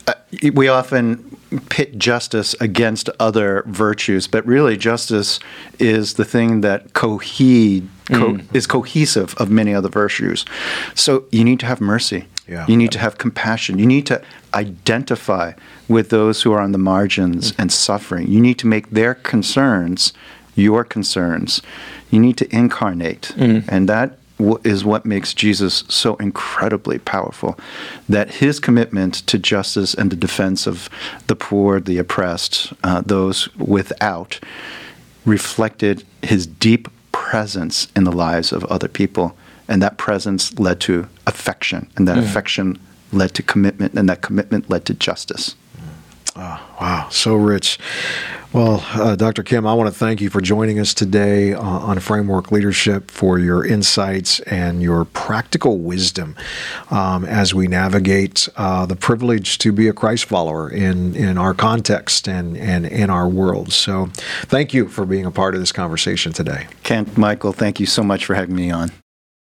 Uh, 0.06 0.14
we 0.54 0.68
often 0.68 1.38
pit 1.70 1.98
justice 1.98 2.54
against 2.60 3.10
other 3.20 3.64
virtues, 3.68 4.28
but 4.28 4.46
really 4.46 4.76
justice 4.76 5.40
is 5.80 6.16
the 6.16 6.26
thing 6.26 6.62
that 6.62 6.94
cohe- 6.94 7.88
co- 8.12 8.40
is 8.54 8.68
cohesive 8.68 9.34
of 9.36 9.50
many 9.50 9.74
other 9.74 9.90
virtues. 9.90 10.46
So 10.94 11.26
you 11.32 11.46
need 11.46 11.62
to 11.62 11.66
have 11.66 11.80
mercy. 11.80 12.26
Yeah. 12.48 12.66
You 12.68 12.78
need 12.78 12.92
to 12.94 13.00
have 13.00 13.18
compassion. 13.18 13.78
You 13.78 13.86
need 13.86 14.06
to 14.08 14.22
identify 14.54 15.54
with 15.88 16.10
those 16.10 16.42
who 16.44 16.54
are 16.54 16.62
on 16.62 16.72
the 16.72 16.78
margins 16.78 17.54
and 17.58 17.72
suffering. 17.72 18.28
You 18.28 18.40
need 18.40 18.58
to 18.60 18.68
make 18.68 18.90
their 18.90 19.16
concerns 19.16 20.14
your 20.56 20.84
concerns. 20.84 21.62
You 22.10 22.20
need 22.20 22.38
to 22.38 22.56
incarnate. 22.56 23.32
And 23.38 23.88
that 23.88 24.18
w- 24.40 24.60
is 24.64 24.84
what 24.84 25.06
makes 25.06 25.34
Jesus 25.34 25.84
so 25.88 26.16
incredibly 26.16 26.98
powerful. 27.00 27.60
That 28.10 28.36
his 28.36 28.60
commitment 28.60 29.14
to 29.28 29.38
justice 29.38 29.94
and 29.94 30.12
the 30.12 30.16
defense 30.16 30.66
of 30.68 30.90
the 31.28 31.36
poor, 31.36 31.80
the 31.80 31.98
oppressed, 32.00 32.74
uh, 32.84 33.02
those 33.06 33.54
without, 33.56 34.40
reflected 35.26 36.04
his 36.24 36.48
deep 36.48 36.88
presence 37.12 37.88
in 37.96 38.04
the 38.04 38.12
lives 38.12 38.52
of 38.52 38.64
other 38.66 38.88
people. 38.88 39.36
And 39.68 39.82
that 39.82 39.98
presence 39.98 40.58
led 40.60 40.80
to 40.82 41.08
affection, 41.26 41.90
and 41.98 42.08
that 42.08 42.18
affection 42.18 42.80
led 43.12 43.34
to 43.34 43.44
commitment, 43.44 43.94
and 43.96 44.08
that 44.10 44.22
commitment 44.22 44.70
led 44.70 44.86
to 44.86 44.94
justice. 44.94 45.56
Wow, 46.38 47.08
so 47.10 47.36
rich. 47.36 47.80
Well, 48.54 48.86
uh, 48.94 49.16
Dr. 49.16 49.44
Kim, 49.44 49.66
I 49.68 49.74
want 49.74 49.92
to 49.92 49.98
thank 49.98 50.22
you 50.22 50.30
for 50.30 50.40
joining 50.40 50.80
us 50.80 50.94
today 50.94 51.54
uh, 51.54 51.62
on 51.62 52.00
Framework 52.00 52.52
Leadership 52.52 53.12
for 53.12 53.40
your 53.40 53.66
insights 53.66 54.40
and 54.42 54.82
your 54.82 55.06
practical 55.06 55.80
wisdom 55.80 56.36
um, 56.90 57.26
as 57.26 57.54
we 57.54 57.68
navigate 57.68 58.48
uh, 58.56 58.86
the 58.86 58.96
privilege 58.96 59.58
to 59.60 59.72
be 59.72 59.88
a 59.88 59.94
Christ 59.94 60.26
follower 60.26 60.70
in, 60.70 61.16
in 61.16 61.38
our 61.38 61.54
context 61.54 62.30
and, 62.30 62.56
and 62.56 62.86
in 62.86 63.10
our 63.10 63.28
world. 63.28 63.74
So, 63.74 64.10
thank 64.44 64.74
you 64.74 64.88
for 64.88 65.06
being 65.06 65.26
a 65.26 65.32
part 65.32 65.56
of 65.56 65.60
this 65.60 65.72
conversation 65.72 66.32
today. 66.32 66.68
Kent, 66.84 67.18
Michael, 67.18 67.52
thank 67.52 67.80
you 67.80 67.86
so 67.86 68.04
much 68.04 68.26
for 68.26 68.36
having 68.36 68.56
me 68.56 68.72
on. 68.72 68.92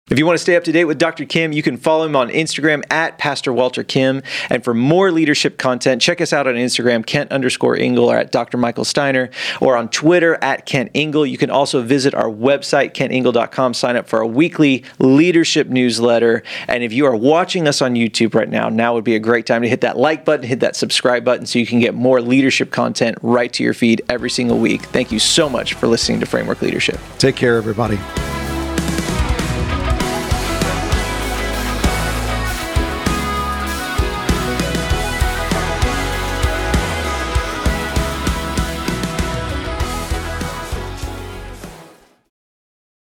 If 0.10 0.18
you 0.18 0.26
want 0.26 0.38
to 0.38 0.42
stay 0.42 0.56
up 0.56 0.64
to 0.64 0.72
date 0.72 0.86
with 0.86 1.00
Dr. 1.00 1.26
Kim, 1.26 1.52
you 1.52 1.62
can 1.62 1.76
follow 1.76 2.06
him 2.06 2.16
on 2.16 2.30
Instagram 2.30 2.82
at 2.90 3.18
Pastor 3.18 3.52
Walter 3.52 3.84
Kim. 3.84 4.22
And 4.50 4.64
for 4.64 4.74
more 4.74 5.12
leadership 5.12 5.58
content, 5.58 6.02
check 6.02 6.22
us 6.22 6.32
out 6.32 6.48
on 6.48 6.56
Instagram, 6.56 7.06
Kent 7.06 7.30
underscore 7.34 7.76
Ingle, 7.76 8.10
or 8.10 8.16
at 8.16 8.32
Dr. 8.32 8.58
Michael 8.58 8.86
Steiner, 8.86 9.30
or 9.60 9.76
on 9.76 9.90
Twitter 9.90 10.42
at 10.42 10.66
Kent 10.66 10.92
Ingle. 10.94 11.26
You 11.26 11.38
can 11.38 11.50
also 11.50 11.82
visit 11.82 12.16
our 12.16 12.30
website, 12.30 12.94
kentingle.com, 12.94 13.74
sign 13.74 13.98
up 13.98 14.08
for 14.08 14.20
our 14.20 14.26
weekly 14.26 14.86
leadership 14.98 15.68
newsletter. 15.68 16.42
And 16.70 16.84
if 16.84 16.94
you 16.94 17.06
are 17.06 17.16
watching 17.16 17.68
us 17.68 17.82
on 17.82 17.96
YouTube 17.96 18.34
right 18.34 18.50
now, 18.50 18.70
now 18.70 18.94
would 18.94 19.04
be 19.04 19.16
a 19.16 19.20
great 19.20 19.46
time 19.46 19.62
to 19.64 19.68
hit 19.68 19.82
that 19.82 19.98
like 19.98 20.24
button, 20.24 20.48
hit 20.48 20.62
that 20.62 20.78
subscribe 20.78 21.26
button 21.26 21.46
so 21.46 21.60
you 21.60 21.66
can 21.66 21.82
get 21.82 21.94
more 21.94 22.22
leadership 22.22 22.72
content 22.72 23.18
right 23.22 23.52
to 23.52 23.62
your 23.62 23.74
feed 23.74 24.02
every 24.08 24.30
single 24.30 24.58
week. 24.58 24.84
Thank 24.84 25.12
you 25.12 25.20
so 25.20 25.50
much 25.50 25.74
for 25.74 25.88
listening 25.88 26.22
to 26.22 26.26
Framework 26.26 26.62
Leadership. 26.62 26.98
Take 27.18 27.36
care, 27.36 27.58
everybody. 27.58 28.00